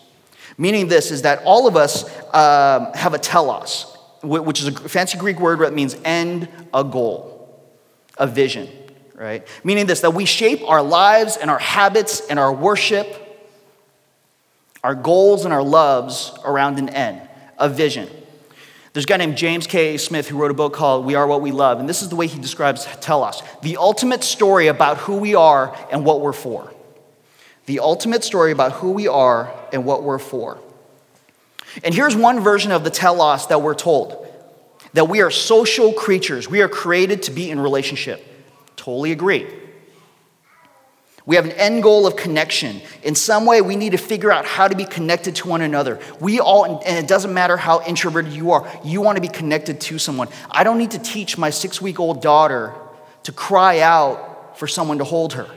Meaning 0.56 0.88
this 0.88 1.10
is 1.10 1.22
that 1.22 1.42
all 1.44 1.66
of 1.66 1.76
us 1.76 2.04
um, 2.34 2.92
have 2.94 3.14
a 3.14 3.18
telos, 3.18 3.96
which 4.22 4.60
is 4.60 4.68
a 4.68 4.72
fancy 4.72 5.18
Greek 5.18 5.40
word 5.40 5.60
that 5.60 5.74
means 5.74 5.96
end 6.04 6.48
a 6.72 6.84
goal, 6.84 7.62
a 8.18 8.26
vision 8.26 8.68
right? 9.14 9.46
Meaning 9.62 9.86
this 9.86 10.00
that 10.00 10.14
we 10.14 10.24
shape 10.24 10.68
our 10.68 10.82
lives 10.82 11.36
and 11.36 11.50
our 11.50 11.58
habits 11.58 12.20
and 12.28 12.38
our 12.38 12.52
worship, 12.52 13.06
our 14.82 14.94
goals 14.94 15.44
and 15.44 15.54
our 15.54 15.62
loves 15.62 16.32
around 16.44 16.78
an 16.78 16.88
end, 16.88 17.22
a 17.58 17.68
vision. 17.68 18.08
There's 18.92 19.04
a 19.04 19.08
guy 19.08 19.16
named 19.16 19.36
James 19.36 19.66
K. 19.66 19.96
Smith 19.96 20.28
who 20.28 20.38
wrote 20.38 20.52
a 20.52 20.54
book 20.54 20.72
called 20.72 21.04
We 21.04 21.16
Are 21.16 21.26
What 21.26 21.42
We 21.42 21.50
Love, 21.50 21.80
and 21.80 21.88
this 21.88 22.02
is 22.02 22.10
the 22.10 22.16
way 22.16 22.26
he 22.26 22.38
describes 22.38 22.84
telos 23.00 23.42
the 23.62 23.76
ultimate 23.76 24.22
story 24.22 24.68
about 24.68 24.98
who 24.98 25.16
we 25.16 25.34
are 25.34 25.76
and 25.90 26.04
what 26.04 26.20
we're 26.20 26.32
for. 26.32 26.72
The 27.66 27.80
ultimate 27.80 28.24
story 28.24 28.52
about 28.52 28.72
who 28.72 28.92
we 28.92 29.08
are 29.08 29.52
and 29.72 29.84
what 29.84 30.02
we're 30.02 30.18
for. 30.18 30.58
And 31.82 31.94
here's 31.94 32.14
one 32.14 32.40
version 32.40 32.72
of 32.72 32.84
the 32.84 32.90
telos 32.90 33.46
that 33.48 33.62
we're 33.62 33.74
told 33.74 34.20
that 34.92 35.08
we 35.08 35.22
are 35.22 35.30
social 35.30 35.92
creatures, 35.92 36.48
we 36.48 36.62
are 36.62 36.68
created 36.68 37.24
to 37.24 37.32
be 37.32 37.50
in 37.50 37.58
relationship. 37.58 38.24
Totally 38.76 39.10
agree. 39.10 39.46
We 41.26 41.36
have 41.36 41.46
an 41.46 41.52
end 41.52 41.82
goal 41.82 42.06
of 42.06 42.16
connection. 42.16 42.82
In 43.02 43.14
some 43.14 43.46
way, 43.46 43.62
we 43.62 43.76
need 43.76 43.90
to 43.90 43.98
figure 43.98 44.30
out 44.30 44.44
how 44.44 44.68
to 44.68 44.76
be 44.76 44.84
connected 44.84 45.34
to 45.36 45.48
one 45.48 45.62
another. 45.62 45.98
We 46.20 46.38
all, 46.38 46.82
and 46.84 47.02
it 47.02 47.08
doesn't 47.08 47.32
matter 47.32 47.56
how 47.56 47.82
introverted 47.84 48.32
you 48.34 48.52
are, 48.52 48.70
you 48.84 49.00
want 49.00 49.16
to 49.16 49.22
be 49.22 49.28
connected 49.28 49.80
to 49.82 49.98
someone. 49.98 50.28
I 50.50 50.64
don't 50.64 50.76
need 50.76 50.90
to 50.90 50.98
teach 50.98 51.38
my 51.38 51.50
six 51.50 51.80
week 51.80 51.98
old 51.98 52.20
daughter 52.20 52.74
to 53.22 53.32
cry 53.32 53.80
out 53.80 54.58
for 54.58 54.68
someone 54.68 54.98
to 54.98 55.04
hold 55.04 55.32
her. 55.32 55.48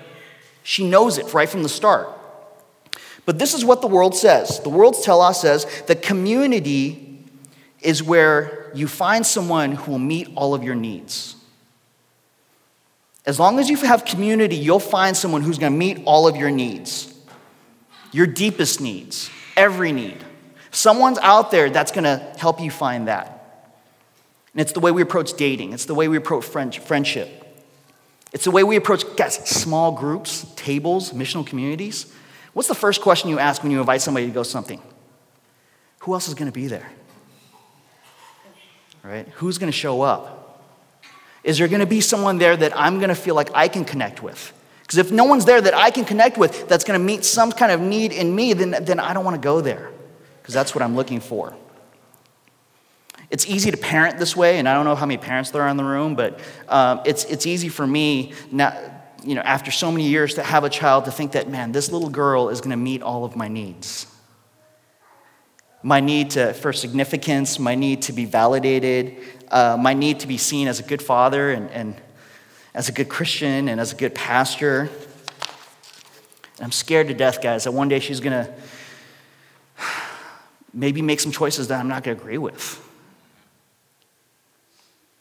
She 0.67 0.85
knows 0.85 1.17
it 1.17 1.33
right 1.33 1.47
from 1.47 1.63
the 1.63 1.69
start. 1.69 2.09
But 3.25 3.39
this 3.39 3.53
is 3.53 3.63
what 3.63 3.79
the 3.79 3.87
world 3.87 4.13
says 4.17 4.59
the 4.59 4.69
world's 4.69 5.01
telos 5.01 5.39
says 5.39 5.65
that 5.87 6.01
community 6.01 7.23
is 7.81 8.03
where 8.03 8.69
you 8.75 8.85
find 8.85 9.25
someone 9.25 9.71
who 9.71 9.91
will 9.91 9.99
meet 9.99 10.27
all 10.35 10.53
of 10.53 10.65
your 10.65 10.75
needs. 10.75 11.37
As 13.25 13.39
long 13.39 13.59
as 13.59 13.69
you 13.69 13.77
have 13.77 14.03
community, 14.03 14.57
you'll 14.57 14.79
find 14.79 15.15
someone 15.15 15.41
who's 15.41 15.57
going 15.57 15.71
to 15.71 15.77
meet 15.77 16.01
all 16.03 16.27
of 16.27 16.35
your 16.35 16.51
needs, 16.51 17.17
your 18.11 18.27
deepest 18.27 18.81
needs, 18.81 19.29
every 19.55 19.93
need. 19.93 20.17
Someone's 20.71 21.19
out 21.19 21.49
there 21.49 21.69
that's 21.69 21.93
going 21.93 22.03
to 22.03 22.17
help 22.37 22.59
you 22.59 22.71
find 22.71 23.07
that. 23.07 23.71
And 24.51 24.59
it's 24.59 24.73
the 24.73 24.81
way 24.81 24.91
we 24.91 25.01
approach 25.01 25.31
dating, 25.37 25.71
it's 25.71 25.85
the 25.85 25.95
way 25.95 26.09
we 26.09 26.17
approach 26.17 26.45
friendship. 26.79 27.46
It's 28.33 28.43
the 28.43 28.51
way 28.51 28.63
we 28.63 28.75
approach, 28.75 29.03
guys, 29.15 29.35
small 29.49 29.91
groups, 29.91 30.45
tables, 30.55 31.13
missional 31.13 31.45
communities. 31.45 32.13
What's 32.53 32.67
the 32.67 32.75
first 32.75 33.01
question 33.01 33.29
you 33.29 33.39
ask 33.39 33.63
when 33.63 33.71
you 33.71 33.79
invite 33.79 34.01
somebody 34.01 34.27
to 34.27 34.31
go 34.31 34.43
something? 34.43 34.81
Who 35.99 36.13
else 36.13 36.27
is 36.27 36.33
going 36.33 36.51
to 36.51 36.53
be 36.53 36.67
there? 36.67 36.89
right? 39.07 39.27
Who's 39.35 39.57
going 39.57 39.71
to 39.71 39.77
show 39.77 40.01
up? 40.01 40.63
Is 41.43 41.57
there 41.57 41.67
going 41.67 41.79
to 41.79 41.85
be 41.85 42.01
someone 42.01 42.37
there 42.37 42.57
that 42.57 42.77
I'm 42.77 42.97
going 42.97 43.09
to 43.09 43.15
feel 43.15 43.35
like 43.35 43.49
I 43.53 43.67
can 43.67 43.85
connect 43.85 44.21
with? 44.21 44.53
Because 44.81 44.97
if 44.97 45.11
no 45.11 45.23
one's 45.23 45.45
there 45.45 45.61
that 45.61 45.73
I 45.73 45.91
can 45.91 46.05
connect 46.05 46.37
with 46.37 46.67
that's 46.67 46.83
going 46.83 46.99
to 46.99 47.05
meet 47.05 47.23
some 47.23 47.51
kind 47.51 47.71
of 47.71 47.79
need 47.79 48.11
in 48.11 48.35
me, 48.35 48.53
then, 48.53 48.71
then 48.83 48.99
I 48.99 49.13
don't 49.13 49.23
want 49.23 49.35
to 49.35 49.41
go 49.41 49.61
there 49.61 49.91
because 50.41 50.53
that's 50.53 50.75
what 50.75 50.81
I'm 50.81 50.95
looking 50.95 51.19
for. 51.19 51.55
It's 53.29 53.45
easy 53.45 53.71
to 53.71 53.77
parent 53.77 54.17
this 54.19 54.35
way, 54.35 54.57
and 54.57 54.69
I 54.69 54.73
don't 54.73 54.85
know 54.85 54.95
how 54.95 55.05
many 55.05 55.17
parents 55.17 55.51
there 55.51 55.61
are 55.63 55.67
in 55.67 55.75
the 55.75 55.83
room, 55.83 56.15
but 56.15 56.39
um, 56.69 57.01
it's, 57.05 57.25
it's 57.25 57.45
easy 57.45 57.67
for 57.67 57.85
me, 57.85 58.33
now, 58.51 58.73
you 59.23 59.35
know, 59.35 59.41
after 59.41 59.69
so 59.69 59.91
many 59.91 60.07
years, 60.07 60.35
to 60.35 60.43
have 60.43 60.63
a 60.63 60.69
child 60.69 61.05
to 61.05 61.11
think 61.11 61.33
that, 61.33 61.49
man, 61.49 61.73
this 61.73 61.91
little 61.91 62.09
girl 62.09 62.47
is 62.47 62.61
going 62.61 62.71
to 62.71 62.77
meet 62.77 63.01
all 63.01 63.25
of 63.25 63.35
my 63.35 63.49
needs. 63.49 64.07
My 65.83 65.99
need 65.99 66.31
to, 66.31 66.53
for 66.53 66.71
significance, 66.71 67.59
my 67.59 67.75
need 67.75 68.03
to 68.03 68.13
be 68.13 68.23
validated, 68.23 69.17
uh, 69.49 69.77
my 69.79 69.93
need 69.93 70.21
to 70.21 70.27
be 70.27 70.37
seen 70.37 70.69
as 70.69 70.79
a 70.79 70.83
good 70.83 71.01
father 71.01 71.51
and, 71.51 71.69
and 71.71 71.95
as 72.73 72.87
a 72.87 72.93
good 72.93 73.09
Christian 73.09 73.67
and 73.67 73.81
as 73.81 73.91
a 73.91 73.95
good 73.95 74.15
pastor. 74.15 74.81
And 74.81 74.89
I'm 76.61 76.71
scared 76.71 77.09
to 77.09 77.13
death, 77.13 77.41
guys, 77.41 77.65
that 77.65 77.73
one 77.73 77.89
day 77.89 77.99
she's 77.99 78.21
going 78.21 78.45
to 78.45 78.53
maybe 80.73 81.01
make 81.01 81.19
some 81.19 81.33
choices 81.33 81.67
that 81.67 81.79
I'm 81.79 81.89
not 81.89 82.03
going 82.03 82.15
to 82.15 82.21
agree 82.21 82.37
with. 82.37 82.86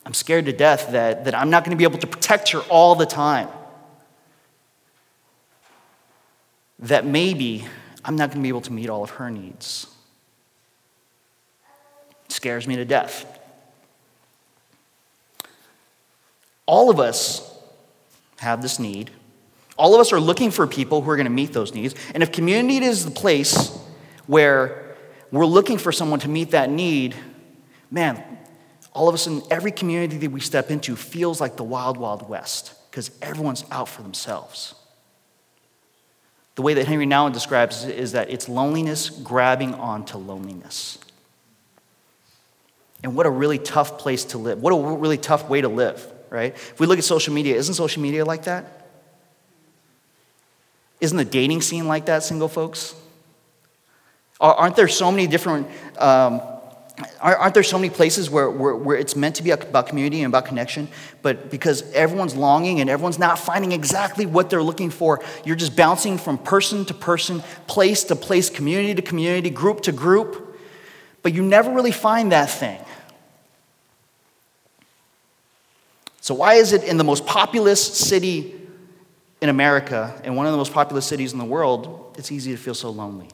I'm 0.06 0.14
scared 0.14 0.46
to 0.46 0.52
death 0.52 0.92
that, 0.92 1.24
that 1.24 1.34
I'm 1.34 1.50
not 1.50 1.64
going 1.64 1.72
to 1.72 1.76
be 1.76 1.82
able 1.82 1.98
to 1.98 2.06
protect 2.06 2.52
her 2.52 2.60
all 2.70 2.94
the 2.94 3.06
time. 3.06 3.48
That 6.78 7.04
maybe 7.04 7.66
I'm 8.04 8.14
not 8.14 8.28
going 8.30 8.38
to 8.38 8.42
be 8.42 8.48
able 8.48 8.60
to 8.62 8.72
meet 8.72 8.88
all 8.88 9.02
of 9.02 9.10
her 9.10 9.32
needs. 9.32 9.88
It 12.26 12.32
scares 12.32 12.68
me 12.68 12.76
to 12.76 12.84
death. 12.84 13.26
All 16.66 16.88
of 16.88 17.00
us 17.00 17.58
have 18.38 18.62
this 18.62 18.78
need. 18.78 19.10
All 19.76 19.92
of 19.92 20.00
us 20.00 20.12
are 20.12 20.20
looking 20.20 20.52
for 20.52 20.68
people 20.68 21.02
who 21.02 21.10
are 21.10 21.16
going 21.16 21.24
to 21.24 21.30
meet 21.30 21.52
those 21.52 21.74
needs. 21.74 21.96
And 22.14 22.22
if 22.22 22.30
community 22.30 22.84
is 22.84 23.04
the 23.04 23.10
place 23.10 23.76
where 24.28 24.94
we're 25.32 25.46
looking 25.46 25.78
for 25.78 25.90
someone 25.90 26.20
to 26.20 26.28
meet 26.28 26.52
that 26.52 26.70
need, 26.70 27.16
man, 27.90 28.22
all 28.96 29.08
of 29.08 29.14
a 29.14 29.18
sudden, 29.18 29.42
every 29.50 29.72
community 29.72 30.16
that 30.18 30.30
we 30.30 30.40
step 30.40 30.70
into 30.70 30.96
feels 30.96 31.40
like 31.40 31.56
the 31.56 31.64
wild, 31.64 31.98
wild 31.98 32.28
west 32.28 32.72
because 32.90 33.10
everyone's 33.20 33.64
out 33.70 33.90
for 33.90 34.02
themselves. 34.02 34.74
The 36.54 36.62
way 36.62 36.72
that 36.74 36.88
Henri 36.88 37.06
Nouwen 37.06 37.34
describes 37.34 37.84
it 37.84 37.98
is 37.98 38.12
that 38.12 38.30
it's 38.30 38.48
loneliness 38.48 39.10
grabbing 39.10 39.74
onto 39.74 40.16
loneliness. 40.16 40.98
And 43.04 43.14
what 43.14 43.26
a 43.26 43.30
really 43.30 43.58
tough 43.58 43.98
place 43.98 44.24
to 44.26 44.38
live. 44.38 44.62
What 44.62 44.70
a 44.72 44.96
really 44.96 45.18
tough 45.18 45.46
way 45.50 45.60
to 45.60 45.68
live, 45.68 46.10
right? 46.30 46.54
If 46.54 46.80
we 46.80 46.86
look 46.86 46.98
at 46.98 47.04
social 47.04 47.34
media, 47.34 47.54
isn't 47.56 47.74
social 47.74 48.00
media 48.00 48.24
like 48.24 48.44
that? 48.44 48.88
Isn't 51.02 51.18
the 51.18 51.24
dating 51.26 51.60
scene 51.60 51.86
like 51.86 52.06
that, 52.06 52.22
single 52.22 52.48
folks? 52.48 52.94
Aren't 54.40 54.76
there 54.76 54.88
so 54.88 55.10
many 55.10 55.26
different 55.26 55.68
um, 55.98 56.40
Aren't 57.20 57.52
there 57.52 57.62
so 57.62 57.76
many 57.76 57.90
places 57.90 58.30
where, 58.30 58.50
where, 58.50 58.74
where, 58.74 58.96
it's 58.96 59.14
meant 59.14 59.36
to 59.36 59.42
be 59.42 59.50
about 59.50 59.86
community 59.86 60.22
and 60.22 60.32
about 60.32 60.46
connection, 60.46 60.88
but 61.20 61.50
because 61.50 61.82
everyone's 61.92 62.34
longing 62.34 62.80
and 62.80 62.88
everyone's 62.88 63.18
not 63.18 63.38
finding 63.38 63.72
exactly 63.72 64.24
what 64.24 64.48
they're 64.48 64.62
looking 64.62 64.88
for, 64.88 65.22
you're 65.44 65.56
just 65.56 65.76
bouncing 65.76 66.16
from 66.16 66.38
person 66.38 66.86
to 66.86 66.94
person, 66.94 67.42
place 67.66 68.04
to 68.04 68.16
place, 68.16 68.48
community 68.48 68.94
to 68.94 69.02
community, 69.02 69.50
group 69.50 69.82
to 69.82 69.92
group, 69.92 70.58
but 71.22 71.34
you 71.34 71.42
never 71.42 71.70
really 71.70 71.92
find 71.92 72.32
that 72.32 72.48
thing. 72.48 72.80
So, 76.22 76.34
why 76.34 76.54
is 76.54 76.72
it 76.72 76.82
in 76.82 76.96
the 76.96 77.04
most 77.04 77.26
populous 77.26 77.82
city 77.82 78.54
in 79.42 79.50
America 79.50 80.18
and 80.24 80.34
one 80.34 80.46
of 80.46 80.52
the 80.52 80.58
most 80.58 80.72
populous 80.72 81.04
cities 81.04 81.34
in 81.34 81.38
the 81.38 81.44
world, 81.44 82.14
it's 82.16 82.32
easy 82.32 82.52
to 82.52 82.56
feel 82.56 82.74
so 82.74 82.88
lonely? 82.88 83.28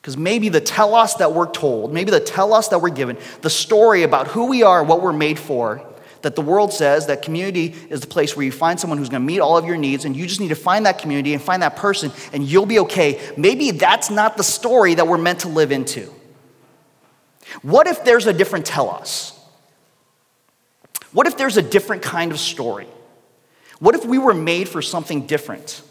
Because 0.00 0.16
maybe 0.16 0.48
the 0.48 0.60
telos 0.60 1.16
that 1.16 1.32
we're 1.32 1.50
told, 1.50 1.92
maybe 1.92 2.10
the 2.10 2.20
telos 2.20 2.68
that 2.70 2.80
we're 2.80 2.88
given, 2.88 3.18
the 3.42 3.50
story 3.50 4.02
about 4.02 4.28
who 4.28 4.46
we 4.46 4.62
are, 4.62 4.82
what 4.82 5.02
we're 5.02 5.12
made 5.12 5.38
for, 5.38 5.86
that 6.22 6.36
the 6.36 6.42
world 6.42 6.72
says 6.72 7.06
that 7.06 7.22
community 7.22 7.74
is 7.88 8.00
the 8.00 8.06
place 8.06 8.36
where 8.36 8.44
you 8.44 8.52
find 8.52 8.78
someone 8.78 8.98
who's 8.98 9.08
going 9.08 9.22
to 9.22 9.26
meet 9.26 9.40
all 9.40 9.56
of 9.56 9.64
your 9.64 9.76
needs 9.76 10.04
and 10.04 10.16
you 10.16 10.26
just 10.26 10.40
need 10.40 10.48
to 10.48 10.54
find 10.54 10.86
that 10.86 10.98
community 10.98 11.32
and 11.32 11.42
find 11.42 11.62
that 11.62 11.76
person 11.76 12.12
and 12.32 12.44
you'll 12.44 12.66
be 12.66 12.78
okay. 12.80 13.20
Maybe 13.36 13.70
that's 13.70 14.10
not 14.10 14.36
the 14.36 14.44
story 14.44 14.94
that 14.94 15.06
we're 15.06 15.18
meant 15.18 15.40
to 15.40 15.48
live 15.48 15.72
into. 15.72 16.12
What 17.62 17.86
if 17.86 18.04
there's 18.04 18.26
a 18.26 18.32
different 18.32 18.66
telos? 18.66 19.38
What 21.12 21.26
if 21.26 21.36
there's 21.36 21.56
a 21.56 21.62
different 21.62 22.02
kind 22.02 22.32
of 22.32 22.38
story? 22.38 22.86
What 23.80 23.94
if 23.94 24.04
we 24.04 24.18
were 24.18 24.34
made 24.34 24.68
for 24.68 24.82
something 24.82 25.26
different? 25.26 25.82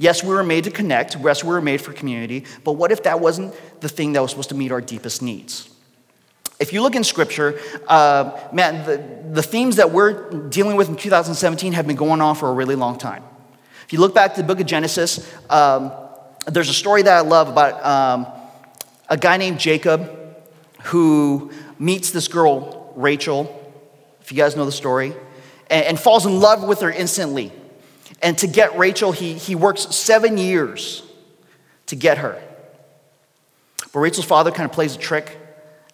Yes, 0.00 0.24
we 0.24 0.30
were 0.30 0.42
made 0.42 0.64
to 0.64 0.70
connect. 0.70 1.16
Yes, 1.22 1.44
we 1.44 1.50
were 1.50 1.60
made 1.60 1.80
for 1.82 1.92
community. 1.92 2.46
But 2.64 2.72
what 2.72 2.90
if 2.90 3.02
that 3.02 3.20
wasn't 3.20 3.54
the 3.80 3.88
thing 3.88 4.14
that 4.14 4.22
was 4.22 4.30
supposed 4.30 4.48
to 4.48 4.54
meet 4.54 4.72
our 4.72 4.80
deepest 4.80 5.20
needs? 5.20 5.68
If 6.58 6.72
you 6.72 6.80
look 6.80 6.94
in 6.94 7.04
scripture, 7.04 7.60
uh, 7.86 8.48
man, 8.50 8.86
the, 8.86 9.32
the 9.32 9.42
themes 9.42 9.76
that 9.76 9.90
we're 9.90 10.48
dealing 10.48 10.76
with 10.76 10.88
in 10.88 10.96
2017 10.96 11.74
have 11.74 11.86
been 11.86 11.96
going 11.96 12.22
on 12.22 12.34
for 12.34 12.48
a 12.48 12.52
really 12.52 12.76
long 12.76 12.96
time. 12.96 13.22
If 13.84 13.92
you 13.92 14.00
look 14.00 14.14
back 14.14 14.34
to 14.34 14.40
the 14.40 14.46
book 14.46 14.58
of 14.60 14.66
Genesis, 14.66 15.30
um, 15.50 15.92
there's 16.46 16.70
a 16.70 16.74
story 16.74 17.02
that 17.02 17.14
I 17.14 17.20
love 17.20 17.48
about 17.48 17.84
um, 17.84 18.26
a 19.08 19.18
guy 19.18 19.36
named 19.36 19.60
Jacob 19.60 20.10
who 20.84 21.52
meets 21.78 22.10
this 22.10 22.26
girl, 22.26 22.92
Rachel, 22.96 23.56
if 24.22 24.32
you 24.32 24.36
guys 24.36 24.56
know 24.56 24.64
the 24.64 24.72
story, 24.72 25.12
and, 25.68 25.84
and 25.84 26.00
falls 26.00 26.24
in 26.24 26.40
love 26.40 26.62
with 26.64 26.80
her 26.80 26.90
instantly. 26.90 27.52
And 28.22 28.36
to 28.38 28.46
get 28.46 28.76
Rachel, 28.78 29.12
he, 29.12 29.34
he 29.34 29.54
works 29.54 29.94
seven 29.94 30.36
years 30.36 31.02
to 31.86 31.96
get 31.96 32.18
her. 32.18 32.40
But 33.92 34.00
Rachel's 34.00 34.26
father 34.26 34.50
kind 34.50 34.68
of 34.68 34.72
plays 34.72 34.94
a 34.94 34.98
trick, 34.98 35.38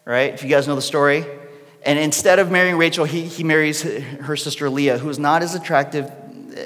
right? 0.04 0.32
If 0.34 0.42
you 0.42 0.48
guys 0.48 0.66
know 0.66 0.74
the 0.74 0.82
story. 0.82 1.24
And 1.84 1.98
instead 1.98 2.38
of 2.38 2.50
marrying 2.50 2.78
Rachel, 2.78 3.04
he, 3.04 3.22
he 3.22 3.44
marries 3.44 3.82
her 3.82 4.36
sister 4.36 4.68
Leah, 4.68 4.98
who 4.98 5.08
is 5.08 5.18
not 5.18 5.42
as 5.42 5.54
attractive, 5.54 6.10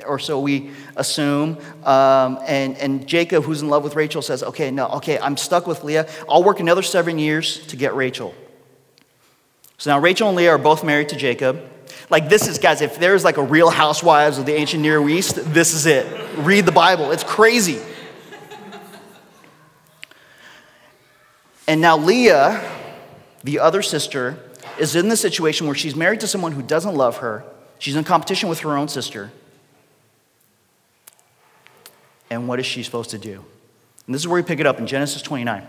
or 0.06 0.18
so 0.18 0.40
we 0.40 0.70
assume. 0.96 1.58
Um, 1.84 2.38
and, 2.46 2.76
and 2.78 3.06
Jacob, 3.06 3.44
who's 3.44 3.60
in 3.60 3.68
love 3.68 3.84
with 3.84 3.96
Rachel, 3.96 4.22
says, 4.22 4.42
Okay, 4.42 4.70
no, 4.70 4.88
okay, 4.88 5.18
I'm 5.18 5.36
stuck 5.36 5.66
with 5.66 5.84
Leah. 5.84 6.08
I'll 6.28 6.42
work 6.42 6.58
another 6.58 6.82
seven 6.82 7.18
years 7.18 7.66
to 7.66 7.76
get 7.76 7.94
Rachel. 7.94 8.34
So 9.78 9.90
now 9.90 10.00
Rachel 10.00 10.28
and 10.28 10.36
Leah 10.36 10.52
are 10.52 10.58
both 10.58 10.84
married 10.84 11.10
to 11.10 11.16
Jacob. 11.16 11.68
Like, 12.10 12.28
this 12.28 12.48
is, 12.48 12.58
guys, 12.58 12.80
if 12.80 12.98
there's 12.98 13.24
like 13.24 13.36
a 13.36 13.42
real 13.42 13.70
housewives 13.70 14.36
of 14.36 14.44
the 14.44 14.52
ancient 14.54 14.82
Near 14.82 15.08
East, 15.08 15.36
this 15.54 15.72
is 15.72 15.86
it. 15.86 16.06
Read 16.38 16.66
the 16.66 16.72
Bible, 16.72 17.12
it's 17.12 17.24
crazy. 17.24 17.80
And 21.68 21.80
now 21.80 21.96
Leah, 21.96 22.68
the 23.44 23.60
other 23.60 23.80
sister, 23.80 24.36
is 24.76 24.96
in 24.96 25.08
the 25.08 25.16
situation 25.16 25.68
where 25.68 25.76
she's 25.76 25.94
married 25.94 26.18
to 26.20 26.26
someone 26.26 26.50
who 26.50 26.62
doesn't 26.62 26.96
love 26.96 27.18
her. 27.18 27.44
She's 27.78 27.94
in 27.94 28.02
competition 28.02 28.48
with 28.48 28.58
her 28.60 28.76
own 28.76 28.88
sister. 28.88 29.30
And 32.28 32.48
what 32.48 32.58
is 32.58 32.66
she 32.66 32.82
supposed 32.82 33.10
to 33.10 33.18
do? 33.18 33.44
And 34.06 34.14
this 34.14 34.22
is 34.22 34.26
where 34.26 34.42
we 34.42 34.46
pick 34.46 34.58
it 34.58 34.66
up 34.66 34.80
in 34.80 34.88
Genesis 34.88 35.22
29. 35.22 35.64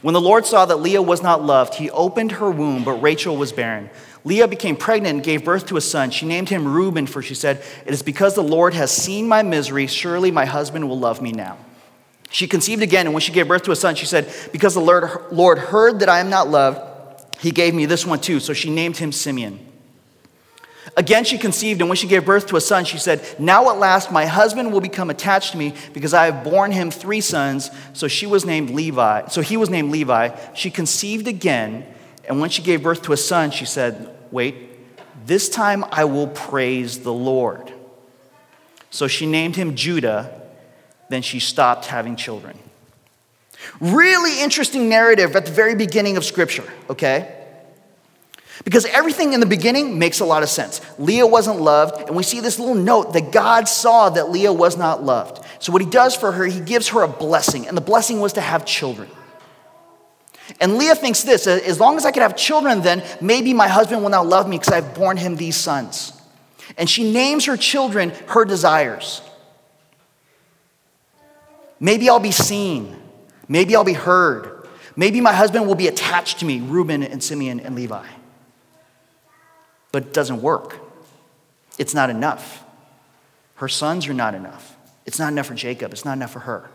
When 0.00 0.14
the 0.14 0.20
Lord 0.20 0.46
saw 0.46 0.64
that 0.64 0.76
Leah 0.76 1.02
was 1.02 1.22
not 1.22 1.42
loved, 1.42 1.74
he 1.74 1.90
opened 1.90 2.32
her 2.32 2.50
womb, 2.50 2.82
but 2.84 2.94
Rachel 3.02 3.36
was 3.36 3.52
barren. 3.52 3.90
Leah 4.26 4.48
became 4.48 4.74
pregnant 4.74 5.14
and 5.14 5.22
gave 5.22 5.44
birth 5.44 5.66
to 5.66 5.76
a 5.76 5.80
son. 5.80 6.10
She 6.10 6.26
named 6.26 6.48
him 6.48 6.66
Reuben, 6.66 7.06
for 7.06 7.22
she 7.22 7.36
said, 7.36 7.62
It 7.86 7.94
is 7.94 8.02
because 8.02 8.34
the 8.34 8.42
Lord 8.42 8.74
has 8.74 8.90
seen 8.90 9.28
my 9.28 9.44
misery. 9.44 9.86
Surely 9.86 10.32
my 10.32 10.44
husband 10.44 10.88
will 10.88 10.98
love 10.98 11.22
me 11.22 11.30
now. 11.30 11.56
She 12.32 12.48
conceived 12.48 12.82
again, 12.82 13.06
and 13.06 13.14
when 13.14 13.20
she 13.20 13.30
gave 13.30 13.46
birth 13.46 13.62
to 13.62 13.70
a 13.70 13.76
son, 13.76 13.94
she 13.94 14.04
said, 14.04 14.28
Because 14.50 14.74
the 14.74 14.80
Lord 14.80 15.58
heard 15.58 16.00
that 16.00 16.08
I 16.08 16.18
am 16.18 16.28
not 16.28 16.48
loved, 16.48 16.80
he 17.38 17.52
gave 17.52 17.72
me 17.72 17.86
this 17.86 18.04
one 18.04 18.18
too. 18.18 18.40
So 18.40 18.52
she 18.52 18.68
named 18.68 18.96
him 18.96 19.12
Simeon. 19.12 19.60
Again, 20.96 21.22
she 21.22 21.38
conceived, 21.38 21.80
and 21.80 21.88
when 21.88 21.96
she 21.96 22.08
gave 22.08 22.24
birth 22.24 22.48
to 22.48 22.56
a 22.56 22.60
son, 22.60 22.84
she 22.84 22.98
said, 22.98 23.24
Now 23.38 23.70
at 23.70 23.78
last 23.78 24.10
my 24.10 24.26
husband 24.26 24.72
will 24.72 24.80
become 24.80 25.08
attached 25.08 25.52
to 25.52 25.56
me 25.56 25.72
because 25.92 26.12
I 26.12 26.24
have 26.26 26.42
borne 26.42 26.72
him 26.72 26.90
three 26.90 27.20
sons. 27.20 27.70
So 27.92 28.08
she 28.08 28.26
was 28.26 28.44
named 28.44 28.70
Levi. 28.70 29.28
So 29.28 29.40
he 29.40 29.56
was 29.56 29.70
named 29.70 29.92
Levi. 29.92 30.36
She 30.54 30.72
conceived 30.72 31.28
again, 31.28 31.86
and 32.28 32.40
when 32.40 32.50
she 32.50 32.60
gave 32.60 32.82
birth 32.82 33.02
to 33.02 33.12
a 33.12 33.16
son, 33.16 33.52
she 33.52 33.64
said, 33.64 34.14
Wait, 34.30 34.56
this 35.26 35.48
time 35.48 35.84
I 35.90 36.04
will 36.04 36.28
praise 36.28 37.00
the 37.00 37.12
Lord. 37.12 37.72
So 38.90 39.08
she 39.08 39.26
named 39.26 39.56
him 39.56 39.74
Judah, 39.74 40.40
then 41.08 41.22
she 41.22 41.40
stopped 41.40 41.86
having 41.86 42.16
children. 42.16 42.58
Really 43.80 44.42
interesting 44.42 44.88
narrative 44.88 45.34
at 45.36 45.46
the 45.46 45.52
very 45.52 45.74
beginning 45.74 46.16
of 46.16 46.24
Scripture, 46.24 46.64
okay? 46.90 47.32
Because 48.64 48.86
everything 48.86 49.32
in 49.32 49.40
the 49.40 49.46
beginning 49.46 49.98
makes 49.98 50.20
a 50.20 50.24
lot 50.24 50.42
of 50.42 50.48
sense. 50.48 50.80
Leah 50.98 51.26
wasn't 51.26 51.60
loved, 51.60 52.06
and 52.06 52.16
we 52.16 52.22
see 52.22 52.40
this 52.40 52.58
little 52.58 52.74
note 52.74 53.12
that 53.12 53.32
God 53.32 53.68
saw 53.68 54.08
that 54.10 54.30
Leah 54.30 54.52
was 54.52 54.76
not 54.76 55.02
loved. 55.02 55.44
So, 55.58 55.72
what 55.72 55.82
he 55.82 55.90
does 55.90 56.16
for 56.16 56.32
her, 56.32 56.44
he 56.44 56.60
gives 56.60 56.88
her 56.88 57.02
a 57.02 57.08
blessing, 57.08 57.66
and 57.68 57.76
the 57.76 57.82
blessing 57.82 58.20
was 58.20 58.34
to 58.34 58.40
have 58.40 58.64
children. 58.64 59.08
And 60.60 60.76
Leah 60.76 60.94
thinks 60.94 61.22
this 61.22 61.46
as 61.46 61.80
long 61.80 61.96
as 61.96 62.04
I 62.04 62.10
can 62.12 62.22
have 62.22 62.36
children, 62.36 62.82
then 62.82 63.02
maybe 63.20 63.52
my 63.52 63.68
husband 63.68 64.02
will 64.02 64.10
now 64.10 64.22
love 64.22 64.48
me 64.48 64.58
because 64.58 64.72
I've 64.72 64.94
borne 64.94 65.16
him 65.16 65.36
these 65.36 65.56
sons. 65.56 66.12
And 66.76 66.88
she 66.88 67.10
names 67.10 67.46
her 67.46 67.56
children 67.56 68.10
her 68.28 68.44
desires. 68.44 69.22
Maybe 71.78 72.08
I'll 72.08 72.20
be 72.20 72.32
seen. 72.32 72.96
Maybe 73.48 73.76
I'll 73.76 73.84
be 73.84 73.92
heard. 73.92 74.66
Maybe 74.96 75.20
my 75.20 75.32
husband 75.32 75.66
will 75.66 75.74
be 75.74 75.88
attached 75.88 76.38
to 76.40 76.44
me, 76.46 76.60
Reuben 76.60 77.02
and 77.02 77.22
Simeon 77.22 77.60
and 77.60 77.74
Levi. 77.74 78.06
But 79.92 80.04
it 80.04 80.12
doesn't 80.14 80.40
work. 80.40 80.80
It's 81.78 81.92
not 81.92 82.08
enough. 82.08 82.64
Her 83.56 83.68
sons 83.68 84.08
are 84.08 84.14
not 84.14 84.34
enough. 84.34 84.76
It's 85.04 85.18
not 85.18 85.32
enough 85.32 85.46
for 85.46 85.54
Jacob, 85.54 85.92
it's 85.92 86.04
not 86.04 86.14
enough 86.14 86.32
for 86.32 86.40
her. 86.40 86.70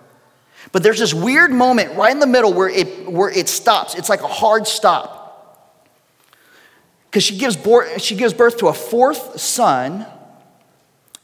But 0.72 0.84
there's 0.84 1.00
this 1.00 1.13
weird 1.13 1.51
moment 1.51 1.96
right 1.96 2.12
in 2.12 2.20
the 2.20 2.27
middle 2.27 2.53
where 2.53 2.70
it, 2.70 3.10
where 3.10 3.30
it 3.30 3.50
stops. 3.50 3.96
It's 3.96 4.10
like 4.10 4.22
a 4.22 4.27
hard 4.27 4.68
stop. 4.68 5.20
Because 7.10 7.24
she, 7.24 7.38
gives 7.38 7.58
she 8.01 8.15
gives 8.15 8.34
birth 8.34 8.58
to 8.58 8.68
a 8.68 8.74
fourth 8.74 9.39
son, 9.39 10.06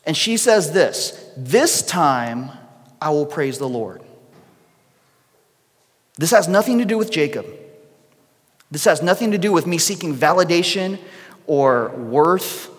and 0.06 0.18
she 0.18 0.36
says 0.36 0.74
this 0.74 1.32
This 1.38 1.82
time 1.82 2.52
I 3.02 3.10
will 3.12 3.26
praise 3.26 3.58
the 3.58 3.70
Lord. 3.70 4.02
This 6.18 6.32
has 6.32 6.48
nothing 6.48 6.80
to 6.80 6.86
do 6.86 6.98
with 6.98 7.12
Jacob. 7.12 7.46
This 8.70 8.86
has 8.86 9.02
nothing 9.02 9.32
to 9.32 9.38
do 9.38 9.54
with 9.54 9.66
me 9.66 9.78
seeking 9.78 10.14
validation 10.14 11.00
or 11.46 11.90
worth 11.90 12.70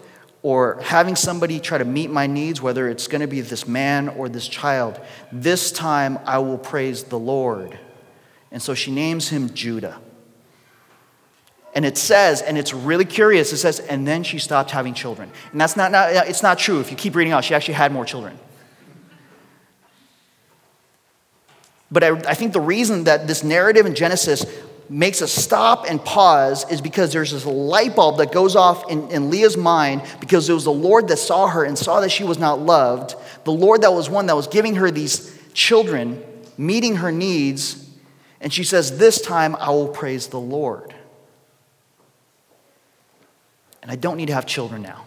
or 0.43 0.81
having 0.83 1.17
somebody 1.17 1.59
try 1.59 1.79
to 1.79 1.85
meet 1.85 2.11
my 2.11 2.27
needs, 2.27 2.63
whether 2.63 2.89
it's 2.89 3.09
going 3.09 3.21
to 3.21 3.27
be 3.27 3.41
this 3.41 3.67
man 3.67 4.09
or 4.09 4.29
this 4.29 4.47
child. 4.47 5.01
This 5.33 5.73
time 5.73 6.19
I 6.25 6.39
will 6.39 6.59
praise 6.59 7.05
the 7.05 7.19
Lord. 7.19 7.79
And 8.51 8.63
so 8.63 8.75
she 8.75 8.91
names 8.91 9.29
him 9.29 9.53
Judah. 9.53 10.01
And 11.75 11.85
it 11.85 11.99
says, 11.99 12.41
and 12.41 12.57
it's 12.57 12.73
really 12.73 13.05
curious, 13.05 13.53
it 13.53 13.59
says, 13.59 13.79
and 13.79 14.07
then 14.07 14.23
she 14.23 14.39
stopped 14.39 14.71
having 14.71 14.95
children. 14.95 15.31
And 15.53 15.61
that's 15.61 15.77
not, 15.77 15.93
not 15.93 16.11
it's 16.29 16.43
not 16.43 16.59
true. 16.59 16.81
If 16.81 16.91
you 16.91 16.97
keep 16.97 17.15
reading 17.15 17.33
out, 17.33 17.45
she 17.45 17.55
actually 17.55 17.75
had 17.75 17.93
more 17.93 18.05
children. 18.05 18.39
But 21.91 22.05
I, 22.05 22.09
I 22.09 22.35
think 22.35 22.53
the 22.53 22.61
reason 22.61 23.05
that 23.05 23.27
this 23.27 23.43
narrative 23.43 23.87
in 23.87 23.95
Genesis 23.95 24.45
makes 24.89 25.21
us 25.21 25.33
stop 25.33 25.85
and 25.89 26.03
pause 26.03 26.71
is 26.71 26.81
because 26.81 27.13
there's 27.13 27.33
this 27.33 27.45
light 27.45 27.95
bulb 27.95 28.19
that 28.19 28.33
goes 28.33 28.57
off 28.57 28.91
in, 28.91 29.09
in, 29.11 29.31
Leah's 29.31 29.57
mind 29.57 30.03
because 30.21 30.49
it 30.49 30.53
was 30.53 30.65
the 30.65 30.73
Lord 30.73 31.09
that 31.09 31.19
saw 31.19 31.47
her 31.47 31.65
and 31.65 31.77
saw 31.77 32.01
that 32.01 32.11
she 32.11 32.25
was 32.25 32.39
not 32.39 32.61
loved. 32.61 33.15
The 33.45 33.53
Lord 33.53 33.83
that 33.83 33.93
was 33.93 34.09
one 34.09 34.27
that 34.27 34.37
was 34.37 34.47
giving 34.47 34.77
her 34.77 34.91
these 34.91 35.39
children, 35.53 36.23
meeting 36.57 36.97
her 36.97 37.13
needs. 37.13 37.89
And 38.41 38.53
she 38.53 38.65
says, 38.65 38.99
This 38.99 39.21
time 39.21 39.57
I 39.57 39.71
will 39.71 39.89
praise 39.89 40.29
the 40.29 40.41
Lord. 40.41 40.95
And 43.83 43.91
I 43.91 43.97
don't 43.97 44.17
need 44.17 44.27
to 44.27 44.35
have 44.35 44.47
children 44.47 44.83
now. 44.83 45.05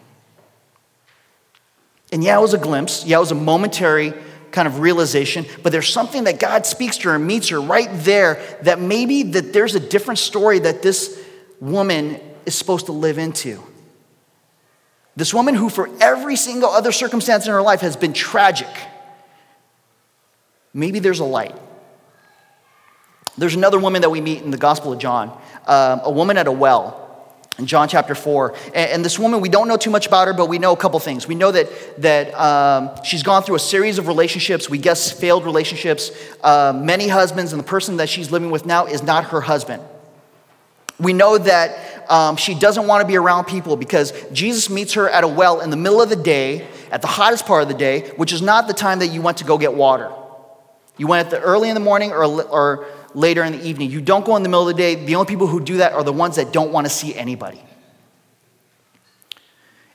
And 2.11 2.23
yeah, 2.23 2.37
it 2.37 2.41
was 2.41 2.53
a 2.53 2.57
glimpse. 2.57 3.05
Yeah, 3.05 3.17
it 3.17 3.21
was 3.21 3.31
a 3.31 3.35
momentary 3.35 4.13
kind 4.51 4.67
of 4.67 4.79
realization, 4.79 5.45
but 5.63 5.71
there's 5.71 5.89
something 5.89 6.25
that 6.25 6.39
God 6.39 6.65
speaks 6.65 6.97
to 6.97 7.09
her 7.09 7.15
and 7.15 7.25
meets 7.25 7.49
her 7.49 7.59
right 7.59 7.89
there 7.91 8.41
that 8.63 8.79
maybe 8.79 9.23
that 9.23 9.53
there's 9.53 9.75
a 9.75 9.79
different 9.79 10.19
story 10.19 10.59
that 10.59 10.81
this 10.81 11.23
woman 11.59 12.19
is 12.45 12.55
supposed 12.55 12.87
to 12.87 12.91
live 12.91 13.17
into. 13.17 13.63
This 15.15 15.33
woman 15.33 15.55
who 15.55 15.69
for 15.69 15.89
every 15.99 16.35
single 16.35 16.69
other 16.69 16.91
circumstance 16.91 17.45
in 17.45 17.51
her 17.51 17.61
life 17.61 17.81
has 17.81 17.95
been 17.95 18.13
tragic. 18.13 18.69
Maybe 20.73 20.99
there's 20.99 21.19
a 21.19 21.25
light. 21.25 21.55
There's 23.37 23.55
another 23.55 23.79
woman 23.79 24.01
that 24.01 24.09
we 24.09 24.21
meet 24.21 24.41
in 24.41 24.51
the 24.51 24.57
Gospel 24.57 24.93
of 24.93 24.99
John, 24.99 25.29
um, 25.65 26.01
a 26.03 26.11
woman 26.11 26.37
at 26.37 26.47
a 26.47 26.51
well 26.51 27.00
in 27.57 27.65
John 27.65 27.87
chapter 27.87 28.15
4. 28.15 28.55
And, 28.73 29.03
this 29.03 29.19
woman, 29.19 29.41
we 29.41 29.49
don't 29.49 29.67
know 29.67 29.77
too 29.77 29.89
much 29.89 30.07
about 30.07 30.27
her, 30.27 30.33
but 30.33 30.47
we 30.47 30.57
know 30.57 30.73
a 30.73 30.77
couple 30.77 30.99
things. 30.99 31.27
We 31.27 31.35
know 31.35 31.51
that, 31.51 31.69
that 32.01 32.33
um, 32.33 32.91
she's 33.03 33.23
gone 33.23 33.43
through 33.43 33.55
a 33.55 33.59
series 33.59 33.97
of 33.97 34.07
relationships, 34.07 34.69
we 34.69 34.77
guess 34.77 35.11
failed 35.11 35.45
relationships, 35.45 36.11
uh, 36.43 36.73
many 36.75 37.07
husbands, 37.07 37.53
and 37.53 37.59
the 37.59 37.65
person 37.65 37.97
that 37.97 38.09
she's 38.09 38.31
living 38.31 38.51
with 38.51 38.65
now 38.65 38.85
is 38.85 39.03
not 39.03 39.25
her 39.25 39.41
husband. 39.41 39.83
We 40.99 41.13
know 41.13 41.37
that 41.37 42.09
um, 42.11 42.35
she 42.35 42.53
doesn't 42.53 42.85
want 42.87 43.01
to 43.01 43.07
be 43.07 43.17
around 43.17 43.45
people 43.45 43.75
because 43.75 44.13
Jesus 44.31 44.69
meets 44.69 44.93
her 44.93 45.09
at 45.09 45.23
a 45.23 45.27
well 45.27 45.61
in 45.61 45.71
the 45.71 45.77
middle 45.77 46.01
of 46.01 46.09
the 46.09 46.15
day, 46.15 46.67
at 46.91 47.01
the 47.01 47.07
hottest 47.07 47.45
part 47.45 47.63
of 47.63 47.67
the 47.69 47.73
day, 47.73 48.09
which 48.17 48.31
is 48.31 48.41
not 48.41 48.67
the 48.67 48.73
time 48.73 48.99
that 48.99 49.07
you 49.07 49.21
went 49.21 49.37
to 49.37 49.43
go 49.43 49.57
get 49.57 49.73
water. 49.73 50.11
You 50.97 51.07
went 51.07 51.25
at 51.25 51.31
the 51.31 51.41
early 51.41 51.69
in 51.69 51.73
the 51.73 51.79
morning 51.81 52.11
or, 52.11 52.23
or 52.43 52.85
later 53.13 53.43
in 53.43 53.53
the 53.53 53.67
evening. 53.67 53.89
You 53.91 54.01
don't 54.01 54.25
go 54.25 54.35
in 54.35 54.43
the 54.43 54.49
middle 54.49 54.67
of 54.67 54.75
the 54.75 54.81
day. 54.81 54.95
The 54.95 55.15
only 55.15 55.27
people 55.27 55.47
who 55.47 55.59
do 55.59 55.77
that 55.77 55.93
are 55.93 56.03
the 56.03 56.13
ones 56.13 56.35
that 56.37 56.51
don't 56.51 56.71
want 56.71 56.85
to 56.85 56.89
see 56.89 57.15
anybody. 57.15 57.61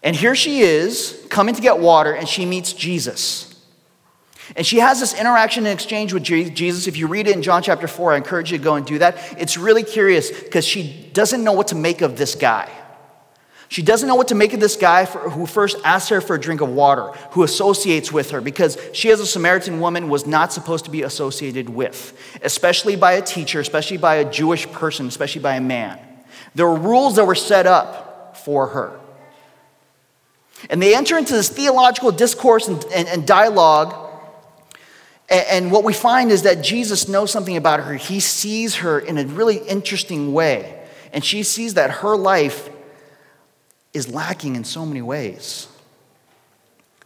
And 0.02 0.14
here 0.14 0.34
she 0.34 0.60
is 0.60 1.26
coming 1.30 1.54
to 1.54 1.60
get 1.60 1.78
water, 1.78 2.12
and 2.12 2.28
she 2.28 2.46
meets 2.46 2.72
Jesus. 2.72 3.52
And 4.54 4.64
she 4.64 4.78
has 4.78 5.00
this 5.00 5.18
interaction 5.18 5.66
and 5.66 5.74
exchange 5.74 6.12
with 6.12 6.22
Jesus. 6.22 6.86
If 6.86 6.96
you 6.96 7.08
read 7.08 7.26
it 7.26 7.34
in 7.34 7.42
John 7.42 7.62
chapter 7.62 7.88
4, 7.88 8.12
I 8.12 8.16
encourage 8.16 8.52
you 8.52 8.58
to 8.58 8.62
go 8.62 8.76
and 8.76 8.86
do 8.86 8.98
that. 8.98 9.16
It's 9.38 9.58
really 9.58 9.82
curious 9.82 10.30
because 10.30 10.64
she 10.64 11.10
doesn't 11.12 11.42
know 11.42 11.52
what 11.52 11.68
to 11.68 11.74
make 11.74 12.00
of 12.00 12.16
this 12.16 12.36
guy. 12.36 12.70
She 13.68 13.82
doesn't 13.82 14.08
know 14.08 14.14
what 14.14 14.28
to 14.28 14.34
make 14.34 14.52
of 14.52 14.60
this 14.60 14.76
guy 14.76 15.06
for, 15.06 15.30
who 15.30 15.44
first 15.44 15.76
asks 15.84 16.08
her 16.10 16.20
for 16.20 16.36
a 16.36 16.40
drink 16.40 16.60
of 16.60 16.68
water, 16.68 17.08
who 17.32 17.42
associates 17.42 18.12
with 18.12 18.30
her, 18.30 18.40
because 18.40 18.78
she, 18.92 19.10
as 19.10 19.18
a 19.18 19.26
Samaritan 19.26 19.80
woman, 19.80 20.08
was 20.08 20.26
not 20.26 20.52
supposed 20.52 20.84
to 20.84 20.90
be 20.90 21.02
associated 21.02 21.68
with, 21.68 22.16
especially 22.42 22.94
by 22.94 23.12
a 23.12 23.22
teacher, 23.22 23.58
especially 23.58 23.96
by 23.96 24.16
a 24.16 24.30
Jewish 24.30 24.70
person, 24.70 25.08
especially 25.08 25.42
by 25.42 25.56
a 25.56 25.60
man. 25.60 25.98
There 26.54 26.66
were 26.66 26.78
rules 26.78 27.16
that 27.16 27.26
were 27.26 27.34
set 27.34 27.66
up 27.66 28.36
for 28.36 28.68
her. 28.68 29.00
And 30.70 30.80
they 30.80 30.94
enter 30.94 31.18
into 31.18 31.32
this 31.32 31.48
theological 31.48 32.12
discourse 32.12 32.68
and, 32.68 32.82
and, 32.94 33.08
and 33.08 33.26
dialogue. 33.26 33.94
And, 35.28 35.46
and 35.50 35.72
what 35.72 35.84
we 35.84 35.92
find 35.92 36.30
is 36.30 36.42
that 36.42 36.62
Jesus 36.62 37.08
knows 37.08 37.30
something 37.30 37.56
about 37.56 37.80
her. 37.80 37.94
He 37.94 38.20
sees 38.20 38.76
her 38.76 38.98
in 38.98 39.18
a 39.18 39.26
really 39.26 39.56
interesting 39.56 40.32
way. 40.32 40.86
And 41.12 41.24
she 41.24 41.42
sees 41.42 41.74
that 41.74 41.90
her 41.90 42.16
life 42.16 42.70
is 43.96 44.12
lacking 44.12 44.56
in 44.56 44.64
so 44.64 44.84
many 44.84 45.02
ways. 45.02 45.68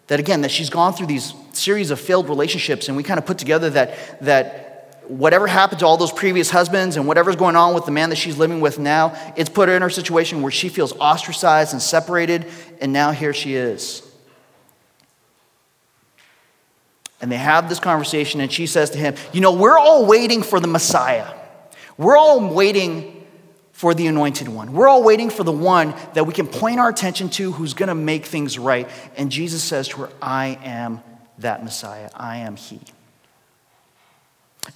That 0.09 0.19
again, 0.19 0.41
that 0.43 0.51
she's 0.51 0.71
gone 0.71 0.93
through 0.93 1.07
these 1.07 1.33
series 1.53 1.91
of 1.91 2.01
failed 2.01 2.29
relationships, 2.29 2.89
and 2.89 2.97
we 2.97 3.05
kind 3.05 3.19
of 3.19 3.27
put 3.27 3.39
together 3.39 3.71
that, 3.71 4.21
that 4.23 5.05
whatever 5.07 5.47
happened 5.47 5.79
to 5.81 5.87
all 5.87 5.97
those 5.97 6.13
previous 6.13 6.51
husbands 6.51 6.97
and 6.97 7.07
whatever's 7.07 7.37
going 7.37 7.55
on 7.55 7.75
with 7.75 7.85
the 7.85 7.93
man 7.93 8.11
that 8.11 8.17
she's 8.17 8.37
living 8.37 8.61
with 8.61 8.79
now, 8.79 9.17
it's 9.37 9.49
put 9.49 9.69
her 9.69 9.77
in 9.77 9.83
her 9.83 9.91
situation 9.91 10.43
where 10.43 10.51
she 10.51 10.69
feels 10.69 10.93
ostracized 10.95 11.73
and 11.73 11.81
separated, 11.81 12.47
and 12.81 12.93
now 12.93 13.13
here 13.13 13.33
she 13.33 13.55
is. 13.55 14.03
And 17.21 17.31
they 17.31 17.37
have 17.37 17.69
this 17.69 17.79
conversation, 17.79 18.41
and 18.41 18.51
she 18.51 18.67
says 18.67 18.91
to 18.91 18.99
him, 18.99 19.15
You 19.33 19.41
know, 19.41 19.53
we're 19.53 19.79
all 19.79 20.07
waiting 20.07 20.43
for 20.43 20.59
the 20.59 20.67
Messiah. 20.67 21.29
We're 21.97 22.17
all 22.17 22.53
waiting 22.53 23.20
for 23.81 23.95
the 23.95 24.07
anointed 24.09 24.47
one. 24.47 24.75
We're 24.75 24.89
all 24.89 25.03
waiting 25.03 25.31
for 25.31 25.43
the 25.43 25.51
one 25.53 25.95
that 26.13 26.27
we 26.27 26.35
can 26.35 26.47
point 26.47 26.79
our 26.79 26.91
attention 26.91 27.31
to 27.31 27.53
who's 27.53 27.73
going 27.73 27.89
to 27.89 27.95
make 27.95 28.27
things 28.27 28.59
right. 28.59 28.87
And 29.17 29.33
Jesus 29.33 29.65
says 29.65 29.89
to 29.89 30.03
her, 30.03 30.11
I 30.21 30.59
am 30.63 31.01
that 31.39 31.65
Messiah. 31.65 32.11
I 32.15 32.37
am 32.41 32.57
He. 32.57 32.79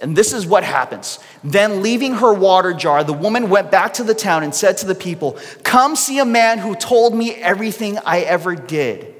And 0.00 0.16
this 0.16 0.32
is 0.32 0.46
what 0.46 0.64
happens. 0.64 1.18
Then, 1.44 1.82
leaving 1.82 2.14
her 2.14 2.32
water 2.32 2.72
jar, 2.72 3.04
the 3.04 3.12
woman 3.12 3.50
went 3.50 3.70
back 3.70 3.92
to 3.94 4.04
the 4.04 4.14
town 4.14 4.42
and 4.42 4.54
said 4.54 4.78
to 4.78 4.86
the 4.86 4.94
people, 4.94 5.38
Come 5.64 5.96
see 5.96 6.18
a 6.18 6.24
man 6.24 6.56
who 6.58 6.74
told 6.74 7.14
me 7.14 7.34
everything 7.34 7.98
I 8.06 8.20
ever 8.20 8.54
did. 8.54 9.14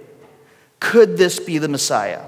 Could 0.81 1.19
this 1.19 1.39
be 1.39 1.59
the 1.59 1.69
Messiah? 1.69 2.23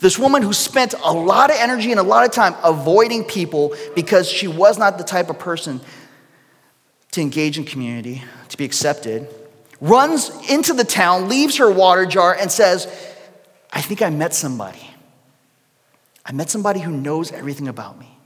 This 0.00 0.18
woman 0.18 0.42
who 0.42 0.52
spent 0.52 0.92
a 1.02 1.12
lot 1.12 1.48
of 1.48 1.56
energy 1.58 1.90
and 1.90 2.00
a 2.00 2.02
lot 2.02 2.26
of 2.26 2.32
time 2.32 2.54
avoiding 2.62 3.24
people 3.24 3.74
because 3.94 4.28
she 4.28 4.46
was 4.46 4.78
not 4.78 4.98
the 4.98 5.04
type 5.04 5.30
of 5.30 5.38
person 5.38 5.80
to 7.12 7.20
engage 7.20 7.58
in 7.58 7.64
community, 7.64 8.22
to 8.48 8.56
be 8.56 8.64
accepted, 8.64 9.28
runs 9.80 10.30
into 10.48 10.72
the 10.72 10.84
town, 10.84 11.28
leaves 11.28 11.56
her 11.56 11.70
water 11.70 12.06
jar, 12.06 12.34
and 12.34 12.50
says, 12.50 12.86
I 13.72 13.80
think 13.80 14.02
I 14.02 14.10
met 14.10 14.34
somebody. 14.34 14.90
I 16.24 16.32
met 16.32 16.50
somebody 16.50 16.80
who 16.80 16.92
knows 16.92 17.32
everything 17.32 17.68
about 17.68 17.98
me. 17.98 18.18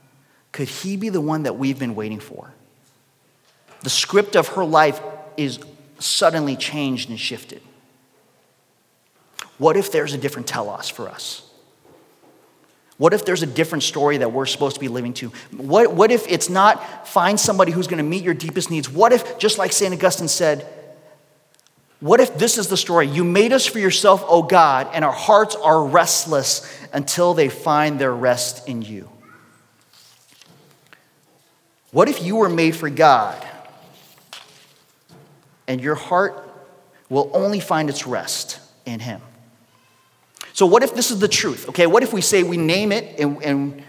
Could 0.52 0.68
he 0.68 0.96
be 0.96 1.08
the 1.08 1.20
one 1.20 1.44
that 1.44 1.56
we've 1.56 1.78
been 1.78 1.94
waiting 1.94 2.20
for? 2.20 2.52
The 3.82 3.90
script 3.90 4.36
of 4.36 4.48
her 4.48 4.64
life 4.64 5.00
is 5.36 5.58
suddenly 5.98 6.56
changed 6.56 7.10
and 7.10 7.18
shifted. 7.18 7.62
What 9.58 9.76
if 9.76 9.92
there's 9.92 10.12
a 10.14 10.18
different 10.18 10.48
telos 10.48 10.88
for 10.88 11.08
us? 11.08 11.43
What 13.04 13.12
if 13.12 13.26
there's 13.26 13.42
a 13.42 13.46
different 13.46 13.84
story 13.84 14.16
that 14.16 14.32
we're 14.32 14.46
supposed 14.46 14.76
to 14.76 14.80
be 14.80 14.88
living 14.88 15.12
to? 15.12 15.28
What, 15.54 15.92
what 15.92 16.10
if 16.10 16.26
it's 16.26 16.48
not 16.48 17.06
find 17.06 17.38
somebody 17.38 17.70
who's 17.70 17.86
going 17.86 17.98
to 17.98 18.02
meet 18.02 18.24
your 18.24 18.32
deepest 18.32 18.70
needs? 18.70 18.88
What 18.88 19.12
if, 19.12 19.36
just 19.36 19.58
like 19.58 19.72
St. 19.72 19.92
Augustine 19.92 20.26
said, 20.26 20.66
what 22.00 22.18
if 22.20 22.38
this 22.38 22.56
is 22.56 22.68
the 22.68 22.78
story? 22.78 23.06
You 23.06 23.22
made 23.22 23.52
us 23.52 23.66
for 23.66 23.78
yourself, 23.78 24.24
O 24.26 24.42
God, 24.42 24.88
and 24.94 25.04
our 25.04 25.12
hearts 25.12 25.54
are 25.54 25.84
restless 25.84 26.82
until 26.94 27.34
they 27.34 27.50
find 27.50 27.98
their 27.98 28.14
rest 28.14 28.66
in 28.66 28.80
you. 28.80 29.10
What 31.90 32.08
if 32.08 32.22
you 32.22 32.36
were 32.36 32.48
made 32.48 32.74
for 32.74 32.88
God 32.88 33.46
and 35.68 35.78
your 35.78 35.94
heart 35.94 36.42
will 37.10 37.30
only 37.34 37.60
find 37.60 37.90
its 37.90 38.06
rest 38.06 38.60
in 38.86 39.00
Him? 39.00 39.20
So, 40.54 40.66
what 40.66 40.84
if 40.84 40.94
this 40.94 41.10
is 41.10 41.18
the 41.18 41.26
truth? 41.26 41.68
Okay, 41.68 41.88
what 41.88 42.04
if 42.04 42.12
we 42.12 42.20
say 42.20 42.44
we 42.44 42.56
name 42.56 42.92
it 42.92 43.18
and, 43.18 43.42
and, 43.42 43.82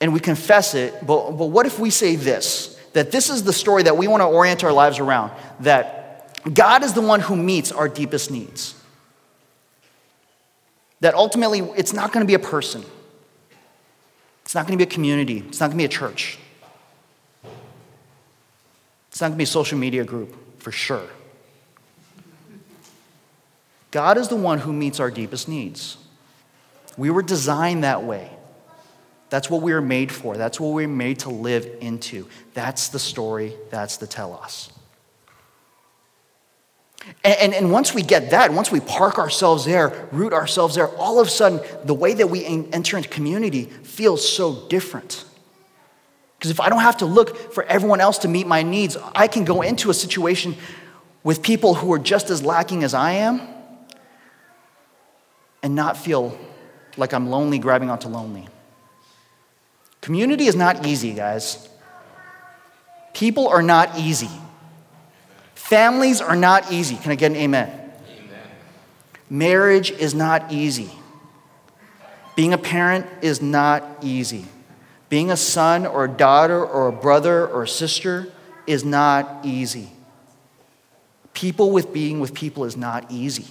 and 0.00 0.14
we 0.14 0.18
confess 0.18 0.74
it, 0.74 0.94
but, 1.06 1.32
but 1.32 1.46
what 1.46 1.66
if 1.66 1.78
we 1.78 1.90
say 1.90 2.16
this? 2.16 2.80
That 2.94 3.12
this 3.12 3.28
is 3.28 3.44
the 3.44 3.52
story 3.52 3.82
that 3.82 3.98
we 3.98 4.08
want 4.08 4.22
to 4.22 4.26
orient 4.26 4.64
our 4.64 4.72
lives 4.72 4.98
around, 4.98 5.30
that 5.60 6.40
God 6.54 6.82
is 6.82 6.94
the 6.94 7.02
one 7.02 7.20
who 7.20 7.36
meets 7.36 7.70
our 7.70 7.86
deepest 7.86 8.30
needs. 8.30 8.74
That 11.00 11.14
ultimately, 11.14 11.60
it's 11.76 11.92
not 11.92 12.12
going 12.12 12.24
to 12.24 12.26
be 12.26 12.34
a 12.34 12.38
person, 12.38 12.82
it's 14.42 14.54
not 14.54 14.66
going 14.66 14.78
to 14.78 14.82
be 14.82 14.88
a 14.88 14.92
community, 14.92 15.44
it's 15.46 15.60
not 15.60 15.66
going 15.66 15.76
to 15.76 15.82
be 15.82 15.84
a 15.84 15.88
church, 15.88 16.38
it's 19.10 19.20
not 19.20 19.28
going 19.28 19.34
to 19.34 19.38
be 19.38 19.44
a 19.44 19.46
social 19.46 19.76
media 19.76 20.02
group 20.02 20.34
for 20.62 20.72
sure. 20.72 21.10
God 23.90 24.18
is 24.18 24.28
the 24.28 24.36
one 24.36 24.58
who 24.58 24.72
meets 24.72 25.00
our 25.00 25.10
deepest 25.10 25.48
needs. 25.48 25.96
We 26.96 27.10
were 27.10 27.22
designed 27.22 27.84
that 27.84 28.04
way. 28.04 28.30
That's 29.30 29.48
what 29.48 29.62
we 29.62 29.72
were 29.72 29.80
made 29.80 30.10
for. 30.10 30.36
That's 30.36 30.58
what 30.58 30.70
we 30.70 30.86
were 30.86 30.92
made 30.92 31.20
to 31.20 31.30
live 31.30 31.68
into. 31.80 32.28
That's 32.54 32.88
the 32.88 32.98
story. 32.98 33.54
That's 33.70 33.96
the 33.96 34.06
telos. 34.06 34.70
And, 37.24 37.36
and, 37.40 37.54
and, 37.54 37.72
once 37.72 37.94
we 37.94 38.02
get 38.02 38.30
that, 38.32 38.52
once 38.52 38.70
we 38.70 38.80
park 38.80 39.18
ourselves 39.18 39.64
there, 39.64 40.08
root 40.12 40.34
ourselves 40.34 40.74
there, 40.74 40.88
all 40.96 41.18
of 41.18 41.28
a 41.28 41.30
sudden, 41.30 41.60
the 41.84 41.94
way 41.94 42.12
that 42.12 42.28
we 42.28 42.44
enter 42.44 42.98
into 42.98 43.08
community 43.08 43.64
feels 43.64 44.28
so 44.28 44.68
different. 44.68 45.24
Because 46.38 46.50
if 46.50 46.60
I 46.60 46.68
don't 46.68 46.80
have 46.80 46.98
to 46.98 47.06
look 47.06 47.54
for 47.54 47.64
everyone 47.64 48.00
else 48.00 48.18
to 48.18 48.28
meet 48.28 48.46
my 48.46 48.62
needs, 48.62 48.98
I 49.14 49.28
can 49.28 49.44
go 49.44 49.62
into 49.62 49.88
a 49.88 49.94
situation 49.94 50.56
with 51.22 51.42
people 51.42 51.74
who 51.74 51.90
are 51.94 51.98
just 51.98 52.28
as 52.28 52.42
lacking 52.42 52.84
as 52.84 52.92
I 52.92 53.12
am 53.12 53.40
and 55.62 55.74
not 55.74 55.96
feel 55.96 56.36
like 56.96 57.12
I'm 57.12 57.30
lonely 57.30 57.58
grabbing 57.58 57.90
onto 57.90 58.08
lonely. 58.08 58.48
Community 60.00 60.46
is 60.46 60.56
not 60.56 60.86
easy, 60.86 61.12
guys. 61.12 61.68
People 63.12 63.48
are 63.48 63.62
not 63.62 63.98
easy. 63.98 64.30
Families 65.54 66.20
are 66.20 66.36
not 66.36 66.72
easy. 66.72 66.96
Can 66.96 67.12
I 67.12 67.14
get 67.14 67.30
an 67.32 67.36
amen? 67.36 67.68
amen? 67.68 68.42
Marriage 69.28 69.90
is 69.90 70.14
not 70.14 70.50
easy. 70.50 70.90
Being 72.34 72.52
a 72.52 72.58
parent 72.58 73.06
is 73.20 73.42
not 73.42 73.84
easy. 74.00 74.46
Being 75.10 75.30
a 75.30 75.36
son 75.36 75.86
or 75.86 76.04
a 76.04 76.08
daughter 76.08 76.64
or 76.64 76.88
a 76.88 76.92
brother 76.92 77.46
or 77.46 77.64
a 77.64 77.68
sister 77.68 78.28
is 78.66 78.84
not 78.84 79.44
easy. 79.44 79.90
People 81.34 81.70
with 81.70 81.92
being 81.92 82.20
with 82.20 82.32
people 82.32 82.64
is 82.64 82.76
not 82.76 83.10
easy. 83.10 83.46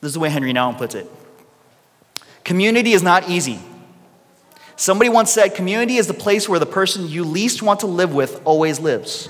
This 0.00 0.08
is 0.08 0.14
the 0.14 0.20
way 0.20 0.30
Henri 0.30 0.52
Nouwen 0.52 0.78
puts 0.78 0.94
it. 0.94 1.10
Community 2.44 2.92
is 2.92 3.02
not 3.02 3.28
easy. 3.28 3.60
Somebody 4.76 5.10
once 5.10 5.30
said, 5.30 5.54
Community 5.54 5.96
is 5.96 6.06
the 6.06 6.14
place 6.14 6.48
where 6.48 6.58
the 6.58 6.66
person 6.66 7.06
you 7.06 7.24
least 7.24 7.62
want 7.62 7.80
to 7.80 7.86
live 7.86 8.14
with 8.14 8.40
always 8.46 8.80
lives. 8.80 9.28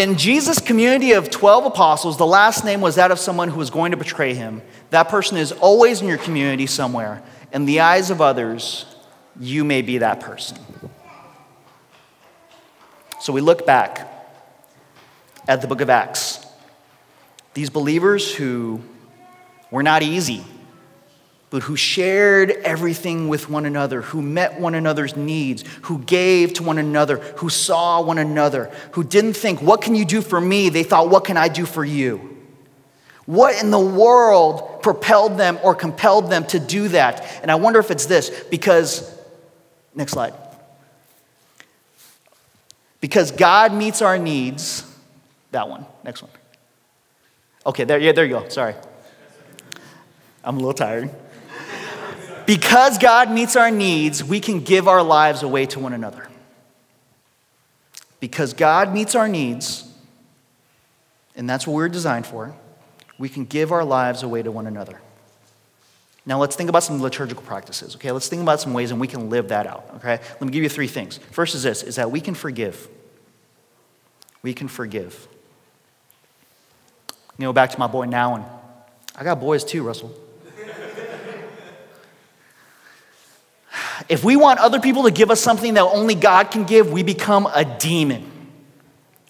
In 0.00 0.16
Jesus' 0.16 0.58
community 0.58 1.12
of 1.12 1.28
12 1.28 1.66
apostles, 1.66 2.16
the 2.16 2.26
last 2.26 2.64
name 2.64 2.80
was 2.80 2.94
that 2.94 3.10
of 3.10 3.18
someone 3.18 3.50
who 3.50 3.58
was 3.58 3.68
going 3.68 3.90
to 3.90 3.98
betray 3.98 4.32
him. 4.32 4.62
That 4.88 5.10
person 5.10 5.36
is 5.36 5.52
always 5.52 6.00
in 6.00 6.08
your 6.08 6.16
community 6.16 6.66
somewhere. 6.66 7.22
In 7.52 7.66
the 7.66 7.80
eyes 7.80 8.10
of 8.10 8.22
others, 8.22 8.86
you 9.38 9.62
may 9.62 9.82
be 9.82 9.98
that 9.98 10.20
person. 10.20 10.56
So 13.20 13.34
we 13.34 13.42
look 13.42 13.66
back 13.66 14.08
at 15.46 15.60
the 15.60 15.66
book 15.66 15.82
of 15.82 15.90
Acts. 15.90 16.39
These 17.54 17.70
believers 17.70 18.34
who 18.34 18.82
were 19.70 19.82
not 19.82 20.02
easy 20.02 20.44
but 21.50 21.64
who 21.64 21.74
shared 21.74 22.50
everything 22.50 23.28
with 23.28 23.50
one 23.50 23.66
another, 23.66 24.02
who 24.02 24.22
met 24.22 24.60
one 24.60 24.76
another's 24.76 25.16
needs, 25.16 25.64
who 25.82 25.98
gave 25.98 26.52
to 26.54 26.62
one 26.62 26.78
another, 26.78 27.16
who 27.38 27.50
saw 27.50 28.00
one 28.00 28.18
another, 28.18 28.70
who 28.92 29.02
didn't 29.02 29.34
think, 29.34 29.60
What 29.60 29.82
can 29.82 29.96
you 29.96 30.04
do 30.04 30.22
for 30.22 30.40
me? 30.40 30.68
They 30.68 30.84
thought, 30.84 31.10
What 31.10 31.24
can 31.24 31.36
I 31.36 31.48
do 31.48 31.66
for 31.66 31.84
you? 31.84 32.38
What 33.26 33.60
in 33.60 33.72
the 33.72 33.80
world 33.80 34.82
propelled 34.82 35.38
them 35.38 35.58
or 35.62 35.74
compelled 35.74 36.30
them 36.30 36.46
to 36.46 36.60
do 36.60 36.88
that? 36.88 37.40
And 37.42 37.50
I 37.50 37.56
wonder 37.56 37.80
if 37.80 37.90
it's 37.90 38.06
this 38.06 38.30
because, 38.48 39.12
next 39.94 40.12
slide. 40.12 40.34
Because 43.00 43.32
God 43.32 43.72
meets 43.72 44.02
our 44.02 44.18
needs. 44.18 44.84
That 45.50 45.68
one, 45.68 45.84
next 46.04 46.22
one. 46.22 46.30
Okay, 47.66 47.84
there, 47.84 47.98
yeah, 47.98 48.12
there 48.12 48.24
you 48.24 48.30
go. 48.30 48.48
Sorry. 48.48 48.74
I'm 50.42 50.56
a 50.56 50.58
little 50.58 50.72
tired. 50.72 51.10
Because 52.46 52.98
God 52.98 53.30
meets 53.30 53.54
our 53.54 53.70
needs, 53.70 54.24
we 54.24 54.40
can 54.40 54.60
give 54.60 54.88
our 54.88 55.02
lives 55.02 55.42
away 55.42 55.66
to 55.66 55.78
one 55.78 55.92
another. 55.92 56.28
Because 58.18 58.54
God 58.54 58.92
meets 58.92 59.14
our 59.14 59.28
needs, 59.28 59.88
and 61.36 61.48
that's 61.48 61.66
what 61.66 61.74
we're 61.74 61.88
designed 61.88 62.26
for, 62.26 62.54
we 63.18 63.28
can 63.28 63.44
give 63.44 63.70
our 63.70 63.84
lives 63.84 64.22
away 64.22 64.42
to 64.42 64.50
one 64.50 64.66
another. 64.66 65.00
Now 66.26 66.38
let's 66.38 66.56
think 66.56 66.68
about 66.68 66.82
some 66.82 67.00
liturgical 67.00 67.42
practices, 67.42 67.94
okay? 67.96 68.10
Let's 68.10 68.28
think 68.28 68.42
about 68.42 68.60
some 68.60 68.72
ways 68.72 68.90
and 68.90 69.00
we 69.00 69.06
can 69.06 69.30
live 69.30 69.48
that 69.48 69.66
out, 69.66 69.88
okay? 69.96 70.18
Let 70.18 70.40
me 70.42 70.50
give 70.50 70.62
you 70.62 70.68
three 70.68 70.86
things. 70.86 71.18
First 71.30 71.54
is 71.54 71.62
this, 71.62 71.82
is 71.82 71.96
that 71.96 72.10
we 72.10 72.20
can 72.20 72.34
forgive. 72.34 72.88
We 74.42 74.54
can 74.54 74.68
forgive. 74.68 75.28
You 77.40 77.46
know, 77.46 77.54
back 77.54 77.70
to 77.70 77.78
my 77.78 77.86
boy 77.86 78.04
now, 78.04 78.34
and 78.34 78.44
I 79.16 79.24
got 79.24 79.40
boys 79.40 79.64
too, 79.64 79.82
Russell. 79.82 80.14
If 84.10 84.22
we 84.22 84.36
want 84.36 84.60
other 84.60 84.78
people 84.78 85.04
to 85.04 85.10
give 85.10 85.30
us 85.30 85.40
something 85.40 85.72
that 85.72 85.84
only 85.84 86.14
God 86.14 86.50
can 86.50 86.64
give, 86.64 86.92
we 86.92 87.02
become 87.02 87.46
a 87.46 87.64
demon. 87.64 88.30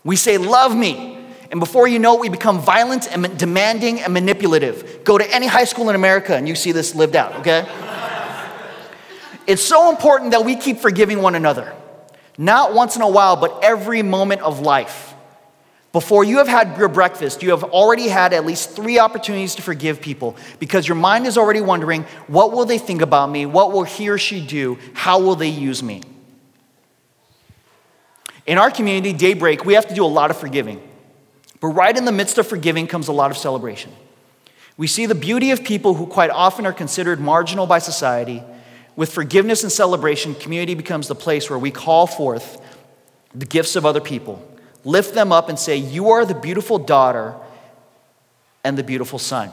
We 0.03 0.17
say, 0.17 0.39
Love 0.39 0.77
me. 0.77 1.25
And 1.53 1.61
before 1.61 1.87
you 1.87 2.01
know 2.01 2.17
it, 2.17 2.21
we 2.21 2.29
become 2.29 2.59
violent 2.59 3.09
and 3.13 3.39
demanding 3.39 4.01
and 4.01 4.13
manipulative. 4.13 5.05
Go 5.05 5.17
to 5.17 5.33
any 5.33 5.47
high 5.47 5.63
school 5.63 5.89
in 5.89 5.95
America 5.95 6.35
and 6.35 6.49
you 6.49 6.57
see 6.57 6.73
this 6.73 6.97
lived 6.97 7.15
out, 7.15 7.37
okay? 7.37 7.65
it's 9.47 9.63
so 9.63 9.89
important 9.89 10.33
that 10.33 10.45
we 10.45 10.57
keep 10.57 10.79
forgiving 10.79 11.23
one 11.23 11.37
another. 11.37 11.73
Not 12.37 12.75
once 12.75 12.97
in 12.97 13.03
a 13.03 13.09
while, 13.09 13.37
but 13.37 13.61
every 13.63 14.03
moment 14.03 14.41
of 14.41 14.59
life. 14.59 15.10
Before 15.93 16.23
you 16.23 16.39
have 16.39 16.47
had 16.47 16.79
your 16.79 16.89
breakfast, 16.89 17.43
you 17.43 17.51
have 17.51 17.65
already 17.65 18.07
had 18.07 18.33
at 18.33 18.47
least 18.47 18.71
three 18.77 19.01
opportunities 19.01 19.57
to 19.57 19.63
forgive 19.63 20.01
people 20.01 20.37
because 20.61 20.87
your 20.87 20.95
mind 20.95 21.27
is 21.27 21.37
already 21.37 21.61
wondering 21.61 22.05
what 22.29 22.53
will 22.53 22.65
they 22.65 22.79
think 22.79 23.03
about 23.03 23.29
me? 23.29 23.45
What 23.45 23.73
will 23.73 23.83
he 23.83 24.09
or 24.09 24.17
she 24.17 24.45
do? 24.45 24.79
How 24.95 25.19
will 25.19 25.35
they 25.35 25.49
use 25.49 25.83
me? 25.83 26.03
In 28.47 28.57
our 28.57 28.71
community, 28.71 29.13
Daybreak, 29.13 29.65
we 29.65 29.75
have 29.75 29.89
to 29.89 29.95
do 29.95 30.05
a 30.05 30.07
lot 30.07 30.31
of 30.31 30.37
forgiving. 30.37 30.81
But 31.61 31.69
right 31.69 31.97
in 31.97 32.05
the 32.05 32.13
midst 32.13 32.39
of 32.39 32.47
forgiving 32.47 32.87
comes 32.87 33.09
a 33.09 33.13
lot 33.13 33.33
of 33.33 33.37
celebration. 33.37 33.93
We 34.77 34.87
see 34.87 35.07
the 35.07 35.15
beauty 35.15 35.51
of 35.51 35.65
people 35.65 35.95
who 35.95 36.07
quite 36.07 36.31
often 36.31 36.67
are 36.67 36.73
considered 36.73 37.21
marginal 37.21 37.67
by 37.67 37.81
society. 37.81 38.43
With 38.95 39.13
forgiveness 39.13 39.63
and 39.63 39.73
celebration, 39.73 40.37
community 40.37 40.75
becomes 40.75 41.09
the 41.09 41.15
place 41.15 41.51
where 41.51 41.59
we 41.59 41.71
call 41.71 42.07
forth 42.07 42.61
the 43.35 43.45
gifts 43.45 43.77
of 43.77 43.85
other 43.85 44.01
people 44.01 44.50
lift 44.85 45.15
them 45.15 45.33
up 45.33 45.49
and 45.49 45.59
say, 45.59 45.77
You 45.77 46.11
are 46.11 46.25
the 46.25 46.35
beautiful 46.35 46.79
daughter 46.79 47.35
and 48.65 48.77
the 48.77 48.83
beautiful 48.83 49.19
son. 49.19 49.51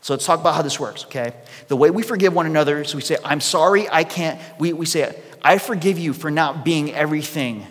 So 0.00 0.14
let's 0.14 0.24
talk 0.24 0.38
about 0.38 0.54
how 0.54 0.62
this 0.62 0.78
works, 0.78 1.04
okay? 1.06 1.32
The 1.66 1.76
way 1.76 1.90
we 1.90 2.04
forgive 2.04 2.32
one 2.32 2.46
another 2.46 2.80
is 2.80 2.94
we 2.94 3.00
say, 3.00 3.16
I'm 3.24 3.40
sorry, 3.40 3.88
I 3.88 4.04
can't. 4.04 4.40
We, 4.56 4.72
we 4.72 4.86
say, 4.86 5.20
I 5.42 5.58
forgive 5.58 5.98
you 5.98 6.12
for 6.12 6.30
not 6.30 6.64
being 6.64 6.94
everything 6.94 7.66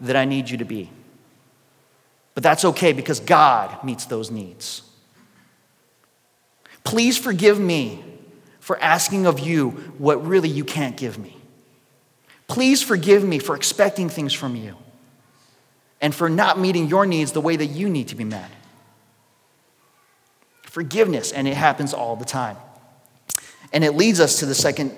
that 0.00 0.16
I 0.16 0.24
need 0.24 0.48
you 0.48 0.56
to 0.58 0.64
be. 0.64 0.88
But 2.32 2.42
that's 2.42 2.64
okay 2.64 2.94
because 2.94 3.20
God 3.20 3.84
meets 3.84 4.06
those 4.06 4.30
needs. 4.30 4.82
Please 6.82 7.18
forgive 7.18 7.60
me 7.60 8.02
for 8.58 8.80
asking 8.80 9.26
of 9.26 9.38
you 9.38 9.70
what 9.98 10.26
really 10.26 10.48
you 10.48 10.64
can't 10.64 10.96
give 10.96 11.18
me. 11.18 11.36
Please 12.48 12.82
forgive 12.82 13.22
me 13.22 13.38
for 13.38 13.54
expecting 13.54 14.08
things 14.08 14.32
from 14.32 14.56
you 14.56 14.76
and 16.04 16.14
for 16.14 16.28
not 16.28 16.58
meeting 16.58 16.86
your 16.86 17.06
needs 17.06 17.32
the 17.32 17.40
way 17.40 17.56
that 17.56 17.64
you 17.64 17.88
need 17.88 18.08
to 18.08 18.14
be 18.14 18.24
met. 18.24 18.50
Forgiveness, 20.60 21.32
and 21.32 21.48
it 21.48 21.54
happens 21.54 21.94
all 21.94 22.14
the 22.14 22.26
time. 22.26 22.58
And 23.72 23.82
it 23.82 23.92
leads 23.92 24.20
us 24.20 24.40
to 24.40 24.46
the 24.46 24.54
second 24.54 24.92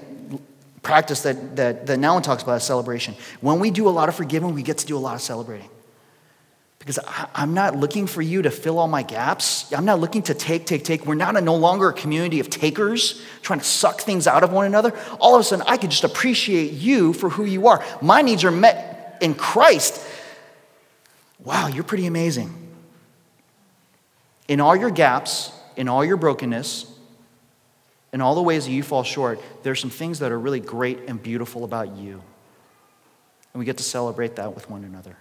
practice 0.83 1.23
that, 1.23 1.55
that, 1.55 1.87
that 1.87 2.01
Nouwen 2.01 2.25
talks 2.25 2.43
about 2.43 2.61
celebration. 2.61 3.15
When 3.41 3.61
we 3.61 3.71
do 3.71 3.89
a 3.89 3.91
lot 3.91 4.09
of 4.09 4.17
forgiving, 4.17 4.53
we 4.53 4.65
get 4.65 4.79
to 4.79 4.87
do 4.87 4.97
a 4.97 4.99
lot 4.99 5.15
of 5.15 5.21
celebrating. 5.21 5.71
Because 6.81 6.99
I, 6.99 7.29
I'm 7.37 7.55
not 7.55 7.77
looking 7.77 8.09
for 8.09 8.21
you 8.21 8.43
to 8.43 8.51
fill 8.51 8.81
all 8.81 8.89
my 8.89 9.05
gaps. 9.05 9.73
I'm 9.73 9.85
not 9.85 10.01
looking 10.01 10.23
to 10.23 10.35
take, 10.35 10.67
take, 10.67 10.83
take. 10.83 11.07
We're 11.07 11.15
not 11.15 11.37
a, 11.37 11.41
no 11.41 11.55
longer 11.55 11.89
a 11.89 11.93
community 11.93 12.41
of 12.41 12.51
takers 12.51 13.23
trying 13.43 13.61
to 13.61 13.65
suck 13.65 14.01
things 14.01 14.27
out 14.27 14.43
of 14.43 14.51
one 14.51 14.67
another. 14.67 14.93
All 15.21 15.37
of 15.37 15.41
a 15.41 15.45
sudden, 15.45 15.65
I 15.69 15.77
could 15.77 15.91
just 15.91 16.03
appreciate 16.03 16.73
you 16.73 17.13
for 17.13 17.29
who 17.29 17.45
you 17.45 17.69
are. 17.69 17.85
My 18.03 18.23
needs 18.23 18.43
are 18.43 18.51
met 18.51 19.19
in 19.21 19.37
Christ. 19.37 20.05
Wow, 21.47 21.69
you're 21.69 21.85
pretty 21.85 22.07
amazing. 22.07 22.53
In 24.49 24.61
all 24.61 24.75
your 24.75 24.91
gaps, 24.91 25.53
in 25.77 25.87
all 25.87 26.05
your 26.05 26.17
brokenness, 26.17 26.93
in 28.13 28.21
all 28.21 28.35
the 28.35 28.43
ways 28.43 28.67
that 28.67 28.73
you 28.73 28.83
fall 28.83 29.05
short, 29.05 29.41
there's 29.63 29.79
some 29.79 29.91
things 29.91 30.19
that 30.19 30.33
are 30.33 30.39
really 30.41 30.59
great 30.59 30.99
and 31.07 31.23
beautiful 31.23 31.63
about 31.63 31.97
you. 31.97 32.21
And 33.53 33.61
we 33.61 33.65
get 33.65 33.77
to 33.77 33.85
celebrate 33.85 34.35
that 34.37 34.57
with 34.57 34.69
one 34.69 34.83
another. 34.83 35.17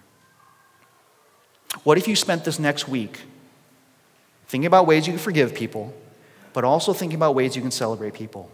What 1.84 1.96
if 1.96 2.08
you 2.08 2.16
spent 2.16 2.44
this 2.44 2.58
next 2.58 2.88
week 2.88 3.22
thinking 4.48 4.66
about 4.66 4.88
ways 4.88 5.06
you 5.06 5.12
can 5.12 5.22
forgive 5.22 5.54
people, 5.54 5.94
but 6.52 6.64
also 6.64 6.92
thinking 6.92 7.16
about 7.16 7.36
ways 7.36 7.54
you 7.54 7.62
can 7.62 7.70
celebrate 7.70 8.14
people? 8.14 8.50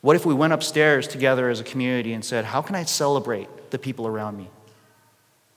What 0.00 0.16
if 0.16 0.26
we 0.26 0.34
went 0.34 0.54
upstairs 0.54 1.06
together 1.06 1.48
as 1.48 1.60
a 1.60 1.64
community 1.64 2.14
and 2.14 2.24
said, 2.24 2.46
How 2.46 2.62
can 2.62 2.74
I 2.74 2.82
celebrate 2.82 3.70
the 3.70 3.78
people 3.78 4.08
around 4.08 4.36
me? 4.36 4.50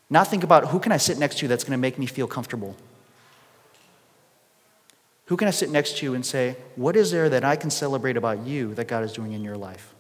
Not 0.09 0.27
think 0.27 0.43
about 0.43 0.67
who 0.67 0.79
can 0.79 0.91
I 0.91 0.97
sit 0.97 1.17
next 1.17 1.39
to 1.39 1.47
that's 1.47 1.63
going 1.63 1.71
to 1.71 1.81
make 1.81 1.97
me 1.97 2.05
feel 2.05 2.27
comfortable. 2.27 2.75
Who 5.25 5.37
can 5.37 5.47
I 5.47 5.51
sit 5.51 5.71
next 5.71 5.97
to 5.97 6.13
and 6.13 6.25
say, 6.25 6.55
What 6.75 6.95
is 6.95 7.11
there 7.11 7.29
that 7.29 7.43
I 7.43 7.55
can 7.55 7.69
celebrate 7.69 8.15
about 8.15 8.45
you 8.45 8.75
that 8.75 8.87
God 8.87 9.03
is 9.03 9.13
doing 9.13 9.33
in 9.33 9.43
your 9.43 9.57
life? 9.57 9.93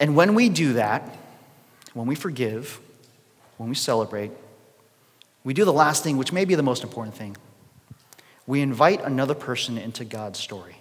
And 0.00 0.16
when 0.16 0.34
we 0.34 0.48
do 0.48 0.74
that, 0.74 1.16
when 1.92 2.06
we 2.06 2.14
forgive, 2.14 2.80
when 3.56 3.68
we 3.68 3.74
celebrate, 3.74 4.30
we 5.44 5.52
do 5.52 5.64
the 5.64 5.72
last 5.72 6.04
thing, 6.04 6.16
which 6.16 6.32
may 6.32 6.44
be 6.44 6.54
the 6.54 6.62
most 6.62 6.82
important 6.82 7.16
thing. 7.16 7.36
We 8.46 8.62
invite 8.62 9.02
another 9.02 9.34
person 9.34 9.76
into 9.76 10.04
God's 10.04 10.38
story. 10.38 10.77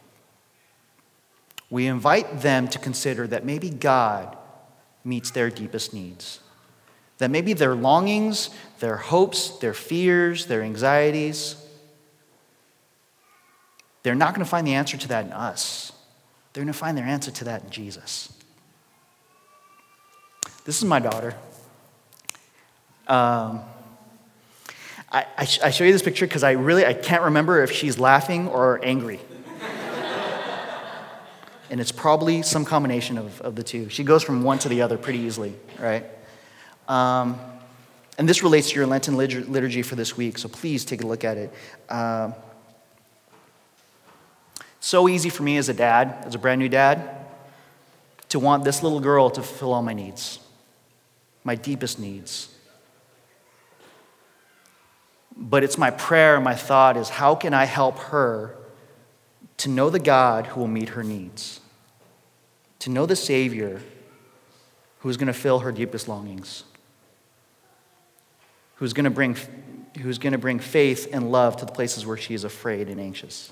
We 1.69 1.87
invite 1.87 2.41
them 2.41 2.67
to 2.69 2.79
consider 2.79 3.27
that 3.27 3.45
maybe 3.45 3.69
God 3.69 4.37
meets 5.03 5.31
their 5.31 5.49
deepest 5.49 5.93
needs. 5.93 6.39
That 7.17 7.31
maybe 7.31 7.53
their 7.53 7.75
longings, 7.75 8.49
their 8.79 8.97
hopes, 8.97 9.57
their 9.59 9.73
fears, 9.73 10.45
their 10.45 10.61
anxieties, 10.61 11.55
they're 14.03 14.15
not 14.15 14.33
going 14.33 14.45
to 14.45 14.49
find 14.49 14.65
the 14.65 14.75
answer 14.75 14.95
to 14.95 15.07
that 15.09 15.25
in 15.25 15.33
us. 15.33 15.91
They're 16.53 16.63
going 16.63 16.71
to 16.71 16.79
find 16.79 16.97
their 16.97 17.05
answer 17.05 17.31
to 17.31 17.43
that 17.45 17.65
in 17.65 17.69
Jesus. 17.69 18.31
This 20.63 20.77
is 20.77 20.85
my 20.85 20.99
daughter. 20.99 21.35
Um, 23.07 23.61
I, 25.11 25.25
I, 25.37 25.45
sh- 25.45 25.59
I 25.61 25.71
show 25.71 25.83
you 25.83 25.91
this 25.91 26.01
picture 26.01 26.25
because 26.25 26.43
I 26.43 26.51
really 26.51 26.85
I 26.85 26.93
can't 26.93 27.23
remember 27.23 27.63
if 27.63 27.71
she's 27.71 27.97
laughing 27.97 28.47
or 28.47 28.79
angry. 28.83 29.19
And 31.69 31.79
it's 31.79 31.91
probably 31.91 32.41
some 32.41 32.65
combination 32.65 33.17
of, 33.17 33.41
of 33.41 33.55
the 33.55 33.63
two. 33.63 33.89
She 33.89 34.03
goes 34.03 34.23
from 34.23 34.43
one 34.43 34.59
to 34.59 34.69
the 34.69 34.81
other 34.81 34.97
pretty 34.97 35.19
easily, 35.19 35.53
right? 35.79 36.05
Um, 36.87 37.39
and 38.17 38.27
this 38.27 38.41
relates 38.41 38.69
to 38.71 38.75
your 38.75 38.87
Lenten 38.87 39.15
liturgy 39.15 39.81
for 39.81 39.95
this 39.95 40.17
week, 40.17 40.37
so 40.37 40.49
please 40.49 40.85
take 40.85 41.03
a 41.03 41.07
look 41.07 41.23
at 41.23 41.37
it. 41.37 41.53
Uh, 41.87 42.31
so 44.79 45.07
easy 45.07 45.29
for 45.29 45.43
me 45.43 45.57
as 45.57 45.69
a 45.69 45.73
dad, 45.73 46.23
as 46.25 46.33
a 46.33 46.39
brand 46.39 46.59
new 46.59 46.69
dad, 46.69 47.09
to 48.29 48.39
want 48.39 48.63
this 48.63 48.81
little 48.81 48.99
girl 48.99 49.29
to 49.29 49.41
fulfill 49.41 49.73
all 49.73 49.83
my 49.83 49.93
needs 49.93 50.39
my 51.47 51.55
deepest 51.55 51.97
needs. 51.97 52.53
But 55.37 55.63
it's 55.63 55.77
my 55.77 55.91
prayer, 55.91 56.35
and 56.35 56.43
my 56.43 56.55
thought 56.55 56.97
is 56.97 57.07
how 57.07 57.35
can 57.35 57.53
I 57.53 57.63
help 57.63 57.97
her 57.99 58.57
to 59.57 59.69
know 59.69 59.89
the 59.89 59.99
God 59.99 60.47
who 60.47 60.59
will 60.59 60.67
meet 60.67 60.89
her 60.89 61.03
needs? 61.03 61.59
To 62.79 62.89
know 62.89 63.05
the 63.05 63.15
Savior 63.15 63.81
who 64.99 65.09
is 65.09 65.17
going 65.17 65.27
to 65.27 65.33
fill 65.33 65.59
her 65.59 65.71
deepest 65.71 66.07
longings? 66.07 66.63
Who's 68.75 68.93
going 68.93 69.05
to 69.05 69.09
bring, 69.09 69.35
who's 70.01 70.17
going 70.17 70.33
to 70.33 70.37
bring 70.37 70.59
faith 70.59 71.07
and 71.11 71.31
love 71.31 71.57
to 71.57 71.65
the 71.65 71.71
places 71.71 72.05
where 72.05 72.17
she 72.17 72.33
is 72.33 72.43
afraid 72.43 72.89
and 72.89 72.99
anxious? 72.99 73.51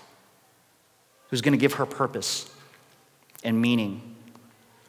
Who's 1.30 1.42
going 1.42 1.54
to 1.54 1.58
give 1.58 1.74
her 1.74 1.86
purpose 1.86 2.50
and 3.44 3.60
meaning 3.60 4.16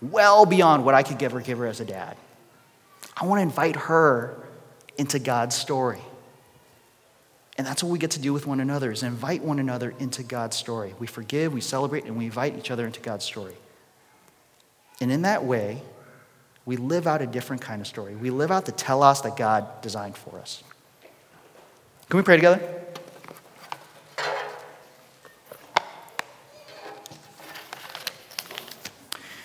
well 0.03 0.45
beyond 0.45 0.85
what 0.85 0.95
I 0.95 1.03
could 1.03 1.21
her, 1.33 1.41
give 1.41 1.59
her 1.59 1.67
as 1.67 1.81
a 1.81 1.85
dad? 1.85 2.17
I 3.17 3.25
want 3.25 3.39
to 3.39 3.43
invite 3.43 3.77
her 3.77 4.37
into 4.99 5.19
God's 5.19 5.57
story. 5.57 6.01
And 7.59 7.67
that's 7.67 7.83
what 7.83 7.91
we 7.91 7.99
get 7.99 8.11
to 8.13 8.21
do 8.21 8.33
with 8.33 8.47
one 8.47 8.61
another 8.61 8.93
is 8.93 9.03
invite 9.03 9.43
one 9.43 9.59
another 9.59 9.95
into 9.99 10.23
God's 10.23 10.57
story. 10.57 10.95
We 10.99 11.07
forgive, 11.07 11.55
we 11.55 11.63
celebrate, 11.63 12.05
and 12.05 12.17
we 12.17 12.27
invite 12.27 12.57
each 12.59 12.71
other 12.71 12.85
into 12.85 13.01
God's 13.01 13.25
story. 13.25 13.55
And 15.01 15.11
in 15.11 15.23
that 15.23 15.45
way, 15.45 15.83
we 16.67 16.77
live 16.77 17.07
out 17.07 17.23
a 17.23 17.27
different 17.27 17.63
kind 17.63 17.81
of 17.81 17.87
story. 17.87 18.15
We 18.15 18.31
live 18.31 18.51
out 18.51 18.67
the 18.67 18.73
telos 18.73 19.23
that 19.23 19.37
God 19.37 19.81
designed 19.81 20.17
for 20.17 20.39
us. 20.39 20.63
Can 22.09 22.19
we 22.19 22.23
pray 22.23 22.37
together? 22.37 22.61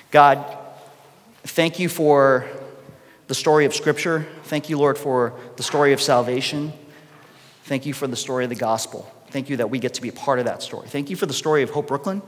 God, 0.10 0.58
thank 1.44 1.80
you 1.80 1.88
for 1.88 2.46
the 3.28 3.34
story 3.34 3.64
of 3.64 3.74
Scripture. 3.74 4.28
Thank 4.44 4.70
you, 4.70 4.78
Lord, 4.78 4.98
for 4.98 5.34
the 5.56 5.64
story 5.64 5.94
of 5.94 6.02
salvation. 6.02 6.74
Thank 7.72 7.86
you 7.86 7.94
for 7.94 8.06
the 8.06 8.18
story 8.18 8.44
of 8.44 8.50
the 8.50 8.58
gospel. 8.58 9.10
Thank 9.30 9.50
you 9.50 9.56
that 9.56 9.70
we 9.70 9.80
get 9.80 9.94
to 9.94 10.02
be 10.02 10.10
a 10.10 10.12
part 10.12 10.40
of 10.40 10.46
that 10.46 10.62
story. 10.62 10.90
Thank 10.90 11.10
you 11.10 11.16
for 11.16 11.26
the 11.26 11.32
story 11.32 11.64
of 11.64 11.70
Hope 11.70 11.88
Brooklyn 11.88 12.22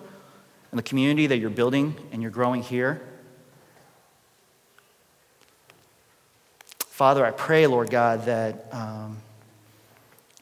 and 0.72 0.80
the 0.80 0.84
community 0.84 1.28
that 1.28 1.36
you're 1.36 1.50
building 1.50 1.98
and 2.14 2.22
you're 2.22 2.32
growing 2.32 2.64
here. 2.64 3.02
Father, 6.78 7.26
I 7.26 7.32
pray, 7.32 7.68
Lord 7.68 7.90
God, 7.90 8.24
that, 8.28 8.70
um, 8.72 9.18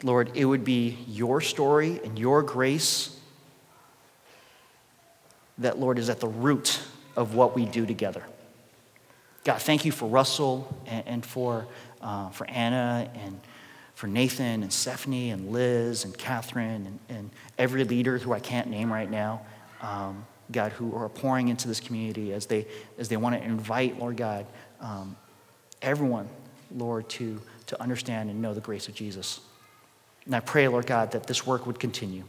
Lord, 0.04 0.30
it 0.36 0.46
would 0.46 0.64
be 0.64 1.00
your 1.08 1.42
story 1.42 2.00
and 2.04 2.20
your 2.20 2.44
grace 2.44 3.20
that, 5.58 5.80
Lord, 5.80 5.98
is 5.98 6.12
at 6.12 6.20
the 6.20 6.28
root 6.28 6.80
of 7.16 7.34
what 7.34 7.56
we 7.56 7.66
do 7.66 7.88
together. 7.88 8.22
God, 9.46 9.64
thank 9.64 9.84
you 9.84 9.92
for 9.92 10.08
Russell 10.08 10.72
and, 10.86 11.08
and 11.08 11.26
for, 11.26 11.66
uh, 12.04 12.30
for 12.30 12.48
Anna 12.48 13.10
and 13.16 13.42
for 13.96 14.08
Nathan 14.08 14.64
and 14.64 14.72
Stephanie 14.72 15.30
and 15.32 15.52
Liz 15.52 16.06
and 16.06 16.18
Catherine 16.18 16.86
and, 16.88 17.00
and 17.10 17.30
every 17.58 17.84
leader 17.84 18.18
who 18.18 18.34
I 18.34 18.40
can't 18.40 18.70
name 18.70 18.92
right 18.92 19.10
now, 19.10 19.42
um, 19.82 20.26
God, 20.52 20.72
who 20.74 20.96
are 20.96 21.10
pouring 21.10 21.50
into 21.50 21.68
this 21.68 21.80
community 21.80 22.34
as 22.34 22.46
they, 22.46 22.68
as 22.98 23.10
they 23.10 23.18
want 23.18 23.36
to 23.36 23.44
invite, 23.44 24.00
Lord 24.00 24.18
God, 24.18 24.46
um, 24.80 25.16
everyone, 25.82 26.28
Lord, 26.76 27.08
to, 27.10 27.42
to 27.68 27.82
understand 27.82 28.30
and 28.30 28.42
know 28.42 28.54
the 28.54 28.62
grace 28.62 28.88
of 28.88 28.96
Jesus. 28.96 29.40
And 30.26 30.36
I 30.36 30.40
pray, 30.40 30.68
Lord 30.68 30.86
God, 30.86 31.12
that 31.12 31.28
this 31.28 31.46
work 31.46 31.66
would 31.66 31.80
continue, 31.80 32.24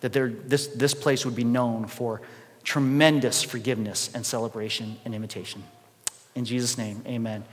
that 0.00 0.12
there, 0.12 0.28
this, 0.28 0.66
this 0.68 0.94
place 0.94 1.24
would 1.24 1.36
be 1.36 1.44
known 1.44 1.86
for 1.86 2.20
tremendous 2.62 3.42
forgiveness 3.42 4.10
and 4.14 4.24
celebration 4.24 4.96
and 5.04 5.14
invitation. 5.14 5.62
In 6.34 6.44
Jesus' 6.44 6.76
name, 6.76 7.02
amen. 7.06 7.44